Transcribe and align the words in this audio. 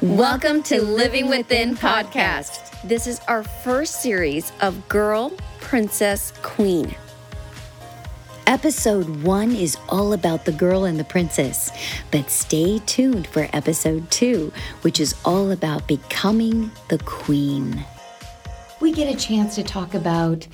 Welcome 0.00 0.62
to 0.64 0.80
Living 0.80 1.28
Within 1.28 1.74
podcast. 1.74 2.80
This 2.84 3.08
is 3.08 3.20
our 3.26 3.42
first 3.42 4.00
series 4.00 4.52
of 4.60 4.88
Girl, 4.88 5.32
Princess, 5.58 6.32
Queen. 6.40 6.94
Episode 8.46 9.24
one 9.24 9.50
is 9.50 9.76
all 9.88 10.12
about 10.12 10.44
the 10.44 10.52
girl 10.52 10.84
and 10.84 11.00
the 11.00 11.04
princess, 11.04 11.72
but 12.12 12.30
stay 12.30 12.78
tuned 12.86 13.26
for 13.26 13.48
episode 13.52 14.08
two, 14.12 14.52
which 14.82 15.00
is 15.00 15.16
all 15.24 15.50
about 15.50 15.88
becoming 15.88 16.70
the 16.90 16.98
queen. 16.98 17.84
We 18.80 18.92
get 18.92 19.12
a 19.12 19.18
chance 19.18 19.56
to 19.56 19.64
talk 19.64 19.94
about 19.94 20.46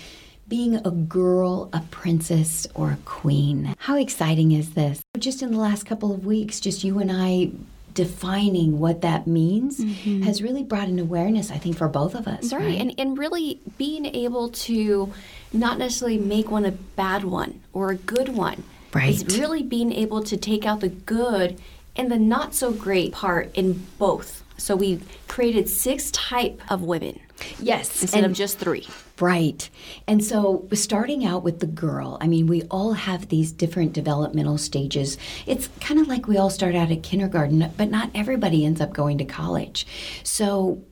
being 0.48 0.76
a 0.76 0.90
girl, 0.90 1.68
a 1.74 1.82
princess, 1.90 2.66
or 2.74 2.92
a 2.92 2.98
queen. 3.04 3.74
How 3.77 3.98
exciting 3.98 4.52
is 4.52 4.70
this? 4.70 5.02
Just 5.19 5.42
in 5.42 5.52
the 5.52 5.59
last 5.59 5.84
couple 5.84 6.15
of 6.15 6.24
weeks, 6.24 6.61
just 6.61 6.83
you 6.83 6.98
and 6.98 7.12
I 7.12 7.51
defining 7.95 8.79
what 8.79 9.01
that 9.03 9.27
means 9.27 9.79
mm-hmm. 9.79 10.23
has 10.23 10.43
really 10.43 10.62
brought 10.62 10.89
an 10.89 10.98
awareness, 10.98 11.51
I 11.51 11.59
think, 11.59 11.79
for 11.79 11.89
both 11.89 12.15
of 12.15 12.27
us. 12.27 12.53
Right. 12.53 12.62
right. 12.62 12.80
And, 12.80 12.95
and 12.98 13.17
really 13.17 13.61
being 13.79 14.05
able 14.07 14.51
to 14.51 15.12
not 15.53 15.79
necessarily 15.79 16.19
make 16.19 16.51
one 16.51 16.65
a 16.65 16.73
bad 16.73 17.25
one 17.25 17.61
or 17.73 17.91
a 17.91 17.97
good 17.97 18.30
one. 18.30 18.65
Right. 18.93 19.20
It's 19.20 19.39
really 19.39 19.62
being 19.62 19.93
able 19.93 20.23
to 20.25 20.37
take 20.37 20.67
out 20.67 20.80
the 20.80 20.89
good 20.89 21.61
and 21.97 22.11
the 22.11 22.19
not 22.19 22.55
so 22.55 22.73
great 22.73 23.12
part 23.12 23.55
in 23.55 23.87
both. 23.98 24.42
So 24.56 24.77
we 24.77 25.01
created 25.29 25.69
six 25.69 26.11
type 26.11 26.61
of 26.69 26.83
women. 26.83 27.20
Yes. 27.59 28.02
Instead 28.02 28.24
and, 28.24 28.33
of 28.33 28.37
just 28.37 28.59
three. 28.59 28.87
Right. 29.20 29.69
And 30.06 30.25
so 30.25 30.66
starting 30.73 31.25
out 31.25 31.42
with 31.42 31.61
the 31.61 31.66
girl, 31.66 32.19
I 32.20 32.27
mean, 32.27 32.47
we 32.47 32.62
all 32.65 32.92
have 32.92 33.29
these 33.29 33.52
different 33.52 33.92
developmental 33.92 34.59
stages. 34.59 35.19
It's 35.47 35.69
kind 35.81 36.00
of 36.00 36.08
like 36.08 36.27
we 36.27 36.36
all 36.36 36.50
start 36.50 36.75
out 36.75 36.91
at 36.91 37.03
kindergarten, 37.03 37.73
but 37.77 37.91
not 37.91 38.11
everybody 38.14 38.64
ends 38.64 38.81
up 38.81 38.92
going 38.92 39.19
to 39.19 39.25
college. 39.25 39.86
So 40.23 40.83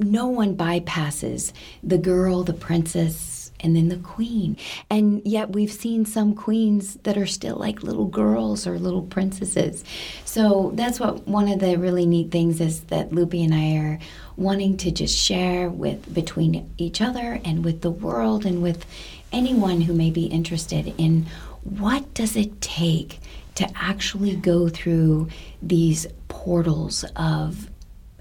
no 0.00 0.26
one 0.26 0.56
bypasses 0.56 1.52
the 1.82 1.98
girl, 1.98 2.44
the 2.44 2.52
princess, 2.52 3.37
and 3.60 3.76
then 3.76 3.88
the 3.88 3.96
queen. 3.96 4.56
And 4.90 5.22
yet 5.24 5.50
we've 5.50 5.72
seen 5.72 6.04
some 6.04 6.34
queens 6.34 6.94
that 7.02 7.16
are 7.16 7.26
still 7.26 7.56
like 7.56 7.82
little 7.82 8.06
girls 8.06 8.66
or 8.66 8.78
little 8.78 9.02
princesses. 9.02 9.84
So 10.24 10.72
that's 10.74 11.00
what 11.00 11.26
one 11.26 11.48
of 11.48 11.60
the 11.60 11.76
really 11.76 12.06
neat 12.06 12.30
things 12.30 12.60
is 12.60 12.80
that 12.84 13.12
Lupe 13.12 13.34
and 13.34 13.54
I 13.54 13.76
are 13.76 13.98
wanting 14.36 14.76
to 14.78 14.90
just 14.90 15.16
share 15.16 15.68
with 15.68 16.12
between 16.12 16.72
each 16.78 17.00
other 17.00 17.40
and 17.44 17.64
with 17.64 17.82
the 17.82 17.90
world 17.90 18.46
and 18.46 18.62
with 18.62 18.86
anyone 19.32 19.82
who 19.82 19.92
may 19.92 20.10
be 20.10 20.26
interested 20.26 20.94
in 20.98 21.26
what 21.62 22.14
does 22.14 22.36
it 22.36 22.60
take 22.60 23.20
to 23.56 23.68
actually 23.74 24.36
go 24.36 24.68
through 24.68 25.28
these 25.60 26.06
portals 26.28 27.04
of 27.16 27.68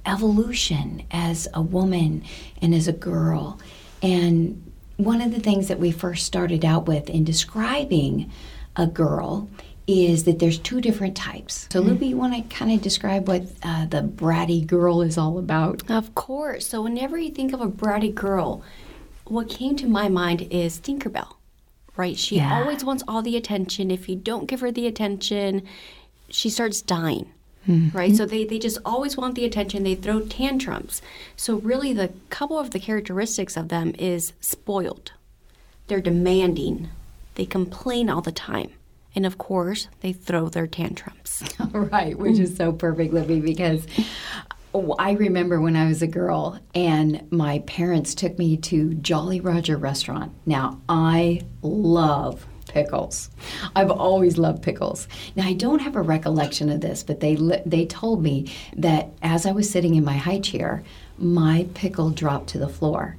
evolution 0.05 1.03
as 1.11 1.47
a 1.53 1.61
woman 1.61 2.23
and 2.61 2.73
as 2.73 2.87
a 2.87 2.93
girl 2.93 3.59
and 4.01 4.66
one 4.97 5.21
of 5.21 5.33
the 5.33 5.39
things 5.39 5.67
that 5.67 5.79
we 5.79 5.91
first 5.91 6.25
started 6.25 6.65
out 6.65 6.87
with 6.87 7.09
in 7.09 7.23
describing 7.23 8.31
a 8.75 8.87
girl 8.87 9.49
is 9.87 10.25
that 10.25 10.39
there's 10.39 10.57
two 10.57 10.81
different 10.81 11.15
types. 11.15 11.67
So, 11.71 11.81
mm-hmm. 11.81 12.03
you 12.03 12.17
want 12.17 12.33
to 12.35 12.55
kind 12.55 12.71
of 12.71 12.81
describe 12.81 13.27
what 13.27 13.43
uh, 13.63 13.85
the 13.85 14.01
bratty 14.01 14.65
girl 14.65 15.01
is 15.01 15.17
all 15.17 15.37
about? 15.37 15.89
Of 15.89 16.13
course. 16.13 16.67
So, 16.67 16.81
whenever 16.81 17.17
you 17.17 17.29
think 17.29 17.53
of 17.53 17.61
a 17.61 17.67
bratty 17.67 18.13
girl, 18.13 18.63
what 19.25 19.49
came 19.49 19.75
to 19.77 19.87
my 19.87 20.09
mind 20.09 20.47
is 20.51 20.79
Tinkerbell, 20.79 21.35
right? 21.95 22.17
She 22.17 22.37
yeah. 22.37 22.59
always 22.59 22.83
wants 22.83 23.03
all 23.07 23.21
the 23.21 23.37
attention. 23.37 23.89
If 23.89 24.09
you 24.09 24.15
don't 24.15 24.47
give 24.47 24.59
her 24.59 24.71
the 24.71 24.87
attention, 24.87 25.63
she 26.29 26.49
starts 26.49 26.81
dying. 26.81 27.31
Mm-hmm. 27.67 27.97
Right? 27.97 28.15
So 28.15 28.25
they, 28.25 28.45
they 28.45 28.59
just 28.59 28.77
always 28.85 29.17
want 29.17 29.35
the 29.35 29.45
attention. 29.45 29.83
They 29.83 29.95
throw 29.95 30.21
tantrums. 30.21 31.01
So, 31.35 31.55
really, 31.57 31.93
the 31.93 32.11
couple 32.29 32.57
of 32.57 32.71
the 32.71 32.79
characteristics 32.79 33.57
of 33.57 33.69
them 33.69 33.93
is 33.99 34.33
spoiled. 34.39 35.11
They're 35.87 36.01
demanding. 36.01 36.89
They 37.35 37.45
complain 37.45 38.09
all 38.09 38.21
the 38.21 38.31
time. 38.31 38.71
And 39.15 39.25
of 39.25 39.37
course, 39.37 39.87
they 40.01 40.13
throw 40.13 40.47
their 40.47 40.67
tantrums. 40.67 41.43
right, 41.71 42.17
which 42.17 42.39
is 42.39 42.55
so 42.55 42.71
perfect, 42.71 43.13
Libby, 43.13 43.39
because 43.39 43.87
I 44.99 45.11
remember 45.11 45.59
when 45.59 45.75
I 45.75 45.87
was 45.87 46.01
a 46.01 46.07
girl 46.07 46.59
and 46.75 47.25
my 47.31 47.59
parents 47.59 48.13
took 48.13 48.37
me 48.37 48.57
to 48.57 48.93
Jolly 48.95 49.39
Roger 49.39 49.77
restaurant. 49.77 50.33
Now, 50.45 50.81
I 50.87 51.41
love 51.61 52.45
pickles. 52.77 53.31
I've 53.75 53.89
always 53.89 54.37
loved 54.37 54.61
pickles. 54.61 55.07
Now 55.35 55.47
I 55.47 55.53
don't 55.53 55.79
have 55.79 55.95
a 55.95 56.01
recollection 56.01 56.69
of 56.69 56.81
this, 56.81 57.01
but 57.01 57.21
they 57.21 57.35
they 57.65 57.87
told 57.87 58.21
me 58.21 58.53
that 58.75 59.09
as 59.23 59.47
I 59.47 59.51
was 59.51 59.67
sitting 59.67 59.95
in 59.95 60.05
my 60.05 60.17
high 60.17 60.39
chair, 60.39 60.83
my 61.17 61.67
pickle 61.73 62.11
dropped 62.11 62.49
to 62.49 62.59
the 62.59 62.69
floor. 62.69 63.17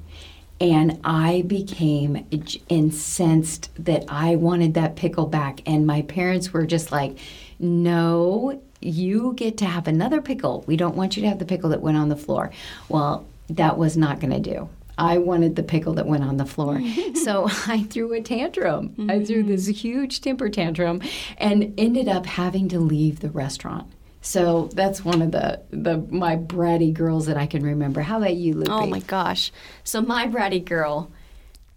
And 0.61 0.99
I 1.03 1.43
became 1.47 2.25
incensed 2.69 3.69
that 3.85 4.05
I 4.07 4.35
wanted 4.35 4.73
that 4.75 4.95
pickle 4.95 5.25
back. 5.25 5.61
And 5.65 5.87
my 5.87 6.01
parents 6.03 6.51
were 6.53 6.65
just 6.65 6.91
like, 6.91 7.17
no, 7.59 8.61
you 8.81 9.33
get 9.35 9.57
to 9.57 9.65
have 9.65 9.87
another 9.87 10.21
pickle. 10.21 10.63
We 10.67 10.77
don't 10.77 10.95
want 10.95 11.15
you 11.15 11.23
to 11.23 11.29
have 11.29 11.39
the 11.39 11.45
pickle 11.45 11.69
that 11.71 11.81
went 11.81 11.97
on 11.97 12.09
the 12.09 12.17
floor. 12.17 12.51
Well, 12.87 13.25
that 13.49 13.77
was 13.77 13.95
not 13.95 14.19
going 14.19 14.33
to 14.41 14.53
do. 14.53 14.69
I 14.99 15.17
wanted 15.17 15.55
the 15.55 15.63
pickle 15.63 15.93
that 15.93 16.05
went 16.05 16.23
on 16.23 16.37
the 16.37 16.45
floor. 16.45 16.81
so 17.23 17.47
I 17.67 17.83
threw 17.89 18.13
a 18.13 18.21
tantrum. 18.21 18.89
Mm-hmm. 18.89 19.09
I 19.09 19.25
threw 19.25 19.43
this 19.43 19.67
huge 19.67 20.21
temper 20.21 20.49
tantrum 20.49 21.01
and 21.37 21.73
ended 21.77 22.07
up 22.07 22.25
having 22.25 22.67
to 22.69 22.79
leave 22.79 23.21
the 23.21 23.29
restaurant. 23.29 23.91
So 24.21 24.69
that's 24.73 25.05
one 25.05 25.21
of 25.21 25.31
the, 25.31 25.61
the 25.71 25.97
my 25.97 26.35
bratty 26.35 26.93
girls 26.93 27.27
that 27.27 27.37
I 27.37 27.47
can 27.47 27.63
remember. 27.63 28.01
How 28.01 28.17
about 28.17 28.35
you, 28.35 28.53
Lupe? 28.53 28.69
Oh 28.69 28.85
my 28.85 28.99
gosh. 28.99 29.51
So 29.85 30.01
my 30.01 30.27
bratty 30.27 30.63
girl, 30.63 31.09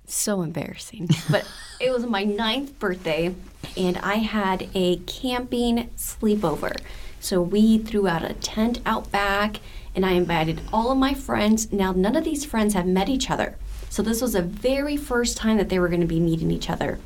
so 0.06 0.42
embarrassing. 0.42 1.08
But 1.30 1.48
it 1.80 1.92
was 1.92 2.04
my 2.04 2.24
ninth 2.24 2.78
birthday 2.80 3.34
and 3.76 3.96
I 3.98 4.16
had 4.16 4.68
a 4.74 4.96
camping 4.96 5.88
sleepover. 5.96 6.80
So 7.20 7.40
we 7.40 7.78
threw 7.78 8.08
out 8.08 8.28
a 8.28 8.34
tent 8.34 8.80
out 8.84 9.12
back 9.12 9.60
and 9.94 10.06
I 10.06 10.12
invited 10.12 10.60
all 10.72 10.90
of 10.90 10.98
my 10.98 11.14
friends. 11.14 11.72
Now, 11.72 11.92
none 11.92 12.16
of 12.16 12.24
these 12.24 12.44
friends 12.44 12.74
have 12.74 12.86
met 12.86 13.08
each 13.08 13.30
other. 13.30 13.56
So, 13.90 14.02
this 14.02 14.22
was 14.22 14.32
the 14.32 14.42
very 14.42 14.96
first 14.96 15.36
time 15.36 15.58
that 15.58 15.68
they 15.68 15.78
were 15.78 15.88
going 15.88 16.00
to 16.00 16.06
be 16.06 16.20
meeting 16.20 16.50
each 16.50 16.70
other. 16.70 16.98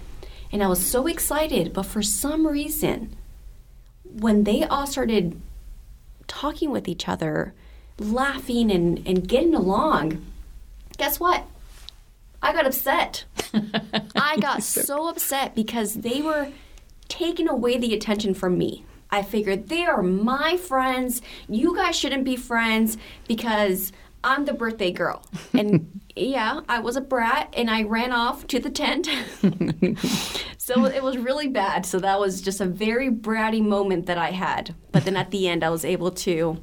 And 0.53 0.63
I 0.63 0.69
was 0.69 0.85
so 0.85 1.07
excited, 1.07 1.73
but 1.73 1.87
for 1.87 2.03
some 2.03 2.47
reason, 2.47 3.17
when 4.05 4.45
they 4.45 4.63
all 4.63 4.87
started 4.87 5.41
talking 6.29 6.71
with 6.71 6.89
each 6.89 7.09
other, 7.09 7.55
laughing 7.99 8.71
and, 8.71 9.07
and 9.07 9.27
getting 9.27 9.55
along, 9.55 10.25
guess 10.97 11.19
what? 11.19 11.45
I 12.43 12.53
got 12.53 12.67
upset. 12.67 13.25
I 14.15 14.37
got 14.39 14.63
so 14.63 15.09
upset 15.09 15.55
because 15.55 15.95
they 15.95 16.23
were 16.23 16.53
taking 17.09 17.49
away 17.49 17.79
the 17.79 17.95
attention 17.95 18.35
from 18.35 18.59
me. 18.59 18.85
I 19.11 19.23
figured 19.23 19.69
they 19.69 19.85
are 19.85 20.03
my 20.03 20.57
friends. 20.57 21.23
You 21.49 21.75
guys 21.75 21.97
shouldn't 21.97 22.25
be 22.25 22.37
friends 22.37 22.99
because 23.29 23.93
I'm 24.25 24.45
the 24.45 24.53
birthday 24.53 24.91
girl. 24.91 25.25
And 25.55 26.01
yeah, 26.17 26.61
I 26.69 26.81
was 26.81 26.97
a 26.97 27.01
brat 27.01 27.53
and 27.57 27.71
I 27.71 27.83
ran 27.83 28.13
off 28.13 28.47
to 28.49 28.59
the 28.59 28.71
tent. 28.71 29.07
so 30.59 30.87
it 30.87 31.03
was 31.03 31.19
really 31.19 31.49
bad. 31.49 31.85
So 31.85 31.99
that 32.01 32.19
was 32.19 32.41
just 32.41 32.61
a 32.61 32.67
very 32.67 33.11
bratty 33.11 33.63
moment 33.63 34.07
that 34.07 34.19
I 34.19 34.31
had. 34.31 34.75
But 34.93 35.05
then 35.05 35.17
at 35.17 35.31
the 35.31 35.47
end, 35.47 35.63
I 35.63 35.71
was 35.71 35.85
able 35.85 36.11
to 36.11 36.63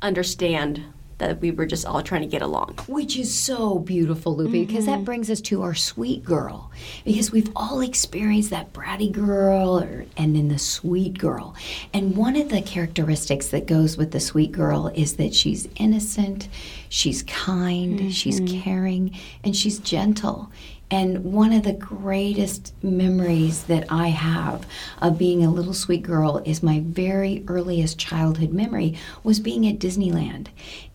understand 0.00 0.84
that 1.22 1.40
we 1.40 1.52
were 1.52 1.66
just 1.66 1.86
all 1.86 2.02
trying 2.02 2.22
to 2.22 2.26
get 2.26 2.42
along. 2.42 2.74
Which 2.88 3.16
is 3.16 3.32
so 3.32 3.78
beautiful, 3.78 4.36
Lupe, 4.36 4.50
mm-hmm. 4.50 4.66
because 4.66 4.86
that 4.86 4.96
mm-hmm. 4.96 5.04
brings 5.04 5.30
us 5.30 5.40
to 5.42 5.62
our 5.62 5.74
sweet 5.74 6.24
girl. 6.24 6.72
Because 7.04 7.30
we've 7.30 7.50
all 7.54 7.80
experienced 7.80 8.50
that 8.50 8.72
bratty 8.72 9.10
girl 9.10 9.78
or, 9.78 10.04
and 10.16 10.34
then 10.34 10.48
the 10.48 10.58
sweet 10.58 11.16
girl. 11.18 11.54
And 11.94 12.16
one 12.16 12.34
of 12.34 12.48
the 12.48 12.60
characteristics 12.60 13.48
that 13.48 13.66
goes 13.66 13.96
with 13.96 14.10
the 14.10 14.18
sweet 14.18 14.50
girl 14.50 14.88
is 14.88 15.16
that 15.16 15.32
she's 15.32 15.68
innocent, 15.76 16.48
she's 16.88 17.22
kind, 17.22 18.00
mm-hmm. 18.00 18.08
she's 18.10 18.40
caring, 18.40 19.16
and 19.44 19.54
she's 19.54 19.78
gentle. 19.78 20.50
And 20.92 21.24
one 21.32 21.54
of 21.54 21.62
the 21.62 21.72
greatest 21.72 22.74
memories 22.84 23.64
that 23.64 23.86
I 23.88 24.08
have 24.08 24.66
of 25.00 25.16
being 25.16 25.42
a 25.42 25.50
little 25.50 25.72
sweet 25.72 26.02
girl 26.02 26.42
is 26.44 26.62
my 26.62 26.82
very 26.84 27.42
earliest 27.48 27.98
childhood 27.98 28.52
memory 28.52 28.98
was 29.24 29.40
being 29.40 29.66
at 29.66 29.78
Disneyland. 29.78 30.48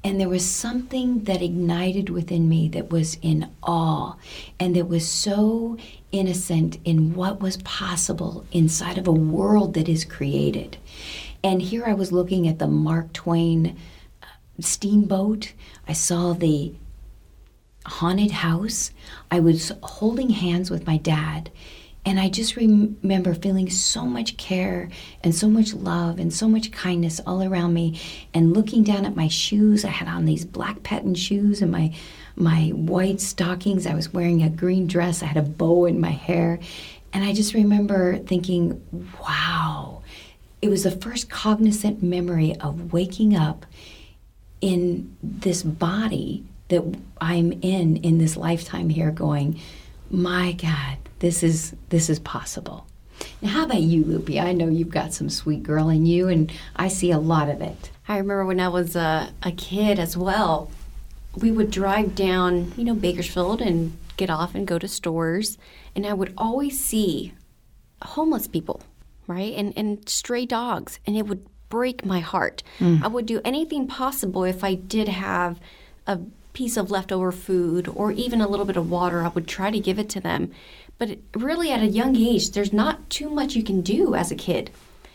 And 0.04 0.22
there 0.22 0.30
was 0.30 0.46
something 0.46 1.24
that 1.24 1.42
ignited 1.42 2.12
within 2.12 2.48
me 2.48 2.70
that 2.70 2.92
was 2.92 3.18
in 3.24 3.50
awe 3.64 4.18
and 4.60 4.76
that 4.76 4.88
was 4.88 5.08
so 5.08 5.78
innocent 6.12 6.78
in 6.86 7.16
what 7.16 7.42
was 7.42 7.58
possible 7.58 8.46
inside 8.52 9.00
of 9.00 9.08
a 9.08 9.12
world 9.12 9.74
that 9.74 9.90
is 9.90 10.06
created. 10.06 10.78
And 11.44 11.60
here 11.60 11.86
I 11.88 11.96
was 11.96 12.12
looking 12.12 12.48
at 12.48 12.60
the 12.60 12.68
Mark 12.68 13.14
Twain 13.14 13.76
uh, 14.22 14.28
steamboat. 14.60 15.54
I 15.88 15.94
saw 15.94 16.34
the 16.34 16.76
haunted 17.88 18.32
house. 18.32 18.92
I 19.32 19.40
was 19.40 19.72
holding 19.84 20.30
hands 20.30 20.70
with 20.70 20.86
my 20.86 20.98
dad, 20.98 21.50
And 22.06 22.22
I 22.22 22.30
just 22.30 22.56
rem- 22.56 22.98
remember 23.04 23.34
feeling 23.34 23.70
so 23.70 24.06
much 24.06 24.38
care 24.38 24.88
and 25.26 25.36
so 25.36 25.50
much 25.50 25.74
love 25.74 26.20
and 26.20 26.34
so 26.34 26.48
much 26.48 26.72
kindness 26.72 27.20
all 27.28 27.44
around 27.44 27.74
me. 27.74 28.00
And 28.34 28.54
looking 28.56 28.84
down 28.84 29.06
at 29.06 29.18
my 29.18 29.28
shoes, 29.28 29.84
I 29.84 29.90
had 29.90 30.08
on 30.08 30.24
these 30.24 30.46
black 30.46 30.84
patent 30.84 31.18
shoes 31.18 31.62
and 31.62 31.70
my 31.70 31.94
my 32.38 32.70
white 32.70 33.20
stockings. 33.20 33.86
I 33.86 33.94
was 33.96 34.14
wearing 34.14 34.42
a 34.44 34.50
green 34.50 34.88
dress. 34.88 35.22
I 35.22 35.26
had 35.26 35.36
a 35.38 35.42
bow 35.42 35.86
in 35.86 36.00
my 36.00 36.12
hair. 36.12 36.60
And 37.12 37.26
I 37.26 37.34
just 37.34 37.54
remember 37.54 38.20
thinking, 38.20 38.82
wow. 39.22 40.04
It 40.62 40.70
was 40.70 40.84
the 40.84 40.92
first 40.92 41.30
cognizant 41.30 42.02
memory 42.02 42.56
of 42.62 42.94
waking 42.94 43.36
up 43.36 43.66
in 44.62 45.18
this 45.22 45.62
body 45.62 46.46
that 46.70 46.84
I'm 47.20 47.52
in 47.62 47.98
in 47.98 48.18
this 48.18 48.38
lifetime 48.38 48.90
here 48.90 49.12
going, 49.12 49.60
my 50.10 50.54
God, 50.54 50.98
this 51.20 51.44
is 51.44 51.76
this 51.90 52.10
is 52.10 52.20
possible. 52.20 52.88
Now, 53.42 53.50
how 53.50 53.66
about 53.66 53.82
you, 53.82 54.04
Lupe? 54.04 54.30
I 54.32 54.54
know 54.54 54.68
you've 54.68 54.90
got 54.90 55.14
some 55.14 55.30
sweet 55.30 55.64
girl 55.64 55.90
in 55.90 56.06
you, 56.06 56.28
and 56.28 56.52
I 56.76 56.88
see 56.88 57.12
a 57.12 57.20
lot 57.20 57.50
of 57.50 57.62
it. 57.62 57.92
I 58.08 58.18
remember 58.18 58.46
when 58.46 58.60
I 58.60 58.68
was 58.68 58.96
a, 58.96 59.34
a 59.44 59.52
kid 59.52 60.00
as 60.00 60.16
well, 60.16 60.70
we 61.36 61.52
would 61.52 61.72
drive 61.72 62.16
down, 62.16 62.74
you 62.78 62.84
know, 62.84 62.94
Bakersfield 62.94 63.62
and 63.62 63.98
get 64.18 64.30
off 64.30 64.56
and 64.56 64.68
go 64.68 64.80
to 64.80 64.88
stores, 64.88 65.58
and 65.96 66.06
I 66.06 66.14
would 66.14 66.34
always 66.38 66.80
see 66.80 67.34
homeless 68.02 68.48
people, 68.48 68.82
right? 69.26 69.54
And, 69.56 69.74
and 69.76 70.08
stray 70.08 70.46
dogs, 70.46 71.00
and 71.06 71.16
it 71.18 71.28
would 71.28 71.46
break 71.70 72.06
my 72.06 72.20
heart. 72.20 72.64
Mm. 72.80 73.04
I 73.04 73.08
would 73.08 73.26
do 73.26 73.42
anything 73.44 73.88
possible 73.88 74.44
if 74.44 74.64
I 74.64 74.76
did 74.76 75.08
have 75.10 75.60
a 76.06 76.20
piece 76.58 76.76
of 76.76 76.90
leftover 76.90 77.32
food 77.32 77.88
or 77.88 78.12
even 78.12 78.42
a 78.42 78.48
little 78.48 78.66
bit 78.66 78.78
of 78.78 78.90
water, 78.90 79.22
I 79.22 79.28
would 79.28 79.48
try 79.48 79.70
to 79.70 79.80
give 79.80 80.00
it 80.00 80.10
to 80.10 80.20
them. 80.20 80.50
But 80.98 81.20
really, 81.36 81.72
at 81.72 81.84
a 81.84 81.86
young 81.86 82.16
age, 82.16 82.50
there's 82.50 82.74
not 82.74 83.12
too 83.12 83.30
much 83.30 83.56
you 83.56 83.62
can 83.62 83.82
do 83.82 84.16
as 84.16 84.32
a 84.32 84.36
kid. 84.36 84.72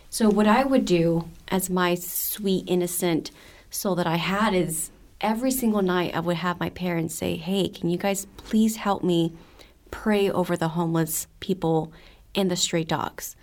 So, 0.09 0.29
what 0.29 0.47
I 0.47 0.63
would 0.63 0.85
do 0.85 1.29
as 1.49 1.69
my 1.69 1.97
sweet, 1.97 2.63
innocent 2.69 3.33
soul 3.71 3.97
that 3.97 4.07
I 4.07 4.19
had 4.19 4.55
is 4.55 4.93
every 5.21 5.51
single 5.51 5.83
night 5.83 6.15
I 6.15 6.21
would 6.21 6.37
have 6.37 6.61
my 6.61 6.71
parents 6.71 7.17
say, 7.17 7.35
Hey, 7.35 7.69
can 7.69 7.91
you 7.91 7.99
guys 7.99 8.29
please 8.37 8.77
help 8.77 9.03
me 9.03 9.33
pray 9.91 10.31
over 10.31 10.57
the 10.57 10.69
homeless 10.79 11.27
people 11.41 11.93
and 12.37 12.53
the 12.53 12.57
stray 12.57 12.85
dogs? 12.85 13.35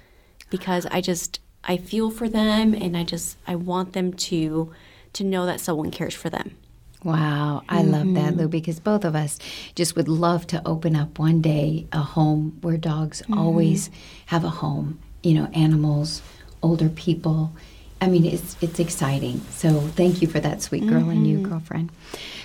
Because 0.49 0.85
I 0.85 1.01
just, 1.01 1.41
I 1.65 1.75
feel 1.75 2.11
for 2.11 2.29
them 2.29 2.73
and 2.73 2.95
I 2.95 3.03
just, 3.03 3.35
I 3.45 3.55
want 3.55 3.91
them 3.91 4.13
to, 4.13 4.71
to 5.11 5.23
know 5.25 5.45
that 5.45 5.59
someone 5.59 5.91
cares 5.91 6.13
for 6.13 6.29
them. 6.29 6.55
Wow, 7.03 7.63
I 7.69 7.81
love 7.81 8.13
that, 8.15 8.33
mm-hmm. 8.33 8.39
Lou, 8.39 8.47
because 8.49 8.79
both 8.81 9.05
of 9.05 9.15
us 9.15 9.39
just 9.73 9.95
would 9.95 10.09
love 10.09 10.45
to 10.47 10.61
open 10.67 10.97
up 10.97 11.17
one 11.17 11.41
day 11.41 11.87
a 11.93 11.99
home 11.99 12.57
where 12.61 12.75
dogs 12.75 13.21
mm-hmm. 13.21 13.37
always 13.37 13.89
have 14.25 14.43
a 14.43 14.49
home. 14.49 14.99
You 15.23 15.35
know, 15.35 15.45
animals, 15.53 16.21
older 16.61 16.89
people. 16.89 17.53
I 18.01 18.07
mean, 18.07 18.25
it's 18.25 18.57
it's 18.61 18.79
exciting. 18.79 19.41
So 19.49 19.79
thank 19.79 20.21
you 20.21 20.27
for 20.27 20.39
that, 20.39 20.61
sweet 20.61 20.87
girl 20.87 21.09
and 21.09 21.25
you, 21.27 21.37
mm-hmm. 21.37 21.49
girlfriend. 21.49 21.91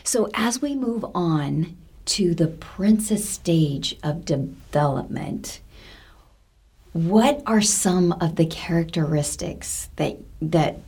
So 0.05 0.29
as 0.35 0.63
we 0.63 0.75
move 0.75 1.05
on 1.15 1.77
to 2.07 2.35
the 2.35 2.49
princess 2.49 3.29
stage 3.29 3.97
of 4.03 4.25
development, 4.25 5.61
what 6.93 7.43
are 7.47 7.61
some 7.61 8.13
of 8.13 8.37
the 8.37 8.47
characteristics 8.47 9.89
that 9.97 10.19
that 10.41 10.79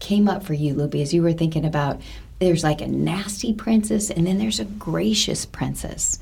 came 0.00 0.28
up 0.28 0.42
for 0.42 0.54
you, 0.54 0.74
Lupe, 0.74 0.96
as 0.96 1.14
you 1.14 1.22
were 1.22 1.32
thinking 1.32 1.64
about 1.64 2.00
there's 2.42 2.64
like 2.64 2.80
a 2.80 2.88
nasty 2.88 3.52
princess 3.52 4.10
and 4.10 4.26
then 4.26 4.38
there's 4.38 4.58
a 4.58 4.64
gracious 4.64 5.46
princess. 5.46 6.18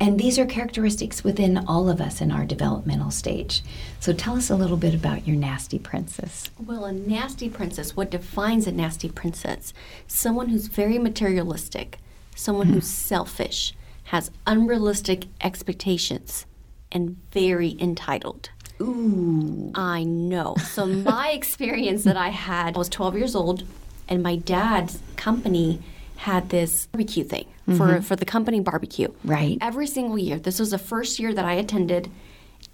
And 0.00 0.18
these 0.18 0.38
are 0.38 0.46
characteristics 0.46 1.22
within 1.22 1.58
all 1.66 1.90
of 1.90 2.00
us 2.00 2.20
in 2.20 2.30
our 2.30 2.46
developmental 2.46 3.10
stage. 3.10 3.62
So 4.00 4.12
tell 4.12 4.36
us 4.36 4.48
a 4.48 4.56
little 4.56 4.76
bit 4.76 4.94
about 4.94 5.26
your 5.26 5.36
nasty 5.36 5.78
princess. 5.78 6.50
Well, 6.64 6.84
a 6.84 6.92
nasty 6.92 7.50
princess, 7.50 7.96
what 7.96 8.10
defines 8.10 8.66
a 8.66 8.72
nasty 8.72 9.10
princess? 9.10 9.74
Someone 10.06 10.48
who's 10.48 10.68
very 10.68 10.98
materialistic, 10.98 11.98
someone 12.34 12.68
who's 12.68 12.84
hmm. 12.84 13.08
selfish, 13.08 13.74
has 14.04 14.30
unrealistic 14.46 15.26
expectations, 15.42 16.46
and 16.90 17.18
very 17.32 17.76
entitled. 17.78 18.48
Ooh. 18.80 19.70
I 19.74 20.04
know. 20.04 20.54
So, 20.56 20.86
my 20.86 21.30
experience 21.32 22.04
that 22.04 22.16
I 22.16 22.28
had, 22.28 22.76
I 22.76 22.78
was 22.78 22.88
12 22.88 23.18
years 23.18 23.34
old, 23.34 23.64
and 24.08 24.22
my 24.22 24.36
dad's 24.36 25.00
company 25.16 25.80
had 26.16 26.48
this 26.50 26.86
barbecue 26.86 27.24
thing 27.24 27.46
for, 27.76 28.00
for 28.02 28.16
the 28.16 28.24
company 28.24 28.60
barbecue. 28.60 29.08
Right. 29.24 29.58
Every 29.60 29.86
single 29.86 30.18
year. 30.18 30.38
This 30.38 30.58
was 30.58 30.70
the 30.70 30.78
first 30.78 31.18
year 31.18 31.34
that 31.34 31.44
I 31.44 31.52
attended. 31.52 32.10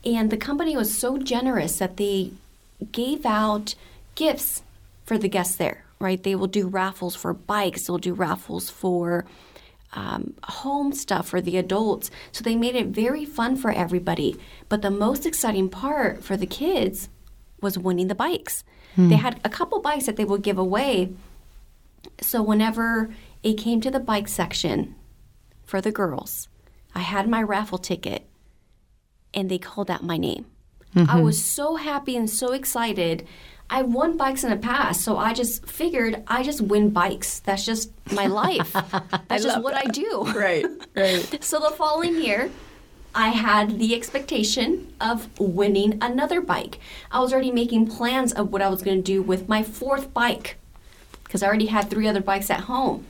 And 0.04 0.30
the 0.30 0.36
company 0.36 0.76
was 0.76 0.96
so 0.96 1.18
generous 1.18 1.78
that 1.78 1.96
they 1.96 2.32
gave 2.92 3.26
out 3.26 3.74
gifts 4.14 4.62
for 5.04 5.18
the 5.18 5.28
guests 5.28 5.56
there, 5.56 5.84
right? 5.98 6.22
They 6.22 6.34
will 6.34 6.46
do 6.46 6.68
raffles 6.68 7.16
for 7.16 7.34
bikes, 7.34 7.86
they'll 7.86 7.98
do 7.98 8.14
raffles 8.14 8.70
for 8.70 9.24
um, 9.92 10.34
home 10.44 10.92
stuff 10.92 11.28
for 11.28 11.40
the 11.40 11.56
adults. 11.56 12.10
So 12.32 12.42
they 12.42 12.56
made 12.56 12.74
it 12.74 12.88
very 12.88 13.24
fun 13.24 13.56
for 13.56 13.70
everybody. 13.70 14.36
But 14.68 14.82
the 14.82 14.90
most 14.90 15.26
exciting 15.26 15.68
part 15.68 16.22
for 16.24 16.36
the 16.36 16.46
kids 16.46 17.08
was 17.60 17.78
winning 17.78 18.08
the 18.08 18.14
bikes. 18.14 18.64
They 18.96 19.16
had 19.16 19.40
a 19.44 19.48
couple 19.48 19.80
bikes 19.80 20.06
that 20.06 20.16
they 20.16 20.24
would 20.24 20.42
give 20.42 20.58
away. 20.58 21.10
So 22.20 22.42
whenever 22.42 23.12
it 23.42 23.54
came 23.54 23.80
to 23.80 23.90
the 23.90 24.00
bike 24.00 24.28
section 24.28 24.94
for 25.64 25.80
the 25.80 25.90
girls, 25.92 26.48
I 26.94 27.00
had 27.00 27.28
my 27.28 27.42
raffle 27.42 27.78
ticket 27.78 28.26
and 29.32 29.50
they 29.50 29.58
called 29.58 29.90
out 29.90 30.04
my 30.04 30.16
name. 30.16 30.46
I 30.96 31.20
was 31.20 31.44
so 31.44 31.74
happy 31.74 32.16
and 32.16 32.30
so 32.30 32.52
excited. 32.52 33.26
I 33.68 33.82
won 33.82 34.16
bikes 34.16 34.44
in 34.44 34.50
the 34.50 34.56
past, 34.56 35.00
so 35.00 35.16
I 35.16 35.32
just 35.34 35.66
figured 35.66 36.22
I 36.28 36.44
just 36.44 36.60
win 36.60 36.90
bikes. 36.90 37.40
That's 37.40 37.64
just 37.66 37.90
my 38.12 38.26
life. 38.28 38.72
That's 39.28 39.42
just 39.42 39.60
what 39.60 39.74
I 39.74 39.86
do. 39.86 40.22
Right, 40.36 40.64
right. 40.94 41.38
So 41.44 41.58
the 41.58 41.70
following 41.70 42.22
year, 42.22 42.48
I 43.14 43.28
had 43.28 43.78
the 43.78 43.94
expectation 43.94 44.92
of 45.00 45.28
winning 45.38 45.98
another 46.00 46.40
bike. 46.40 46.78
I 47.10 47.20
was 47.20 47.32
already 47.32 47.52
making 47.52 47.86
plans 47.88 48.32
of 48.32 48.52
what 48.52 48.62
I 48.62 48.68
was 48.68 48.82
going 48.82 48.96
to 48.98 49.02
do 49.02 49.22
with 49.22 49.48
my 49.48 49.62
fourth 49.62 50.12
bike 50.12 50.56
because 51.22 51.42
I 51.42 51.46
already 51.46 51.66
had 51.66 51.90
three 51.90 52.08
other 52.08 52.20
bikes 52.20 52.50
at 52.50 52.60
home. 52.60 53.06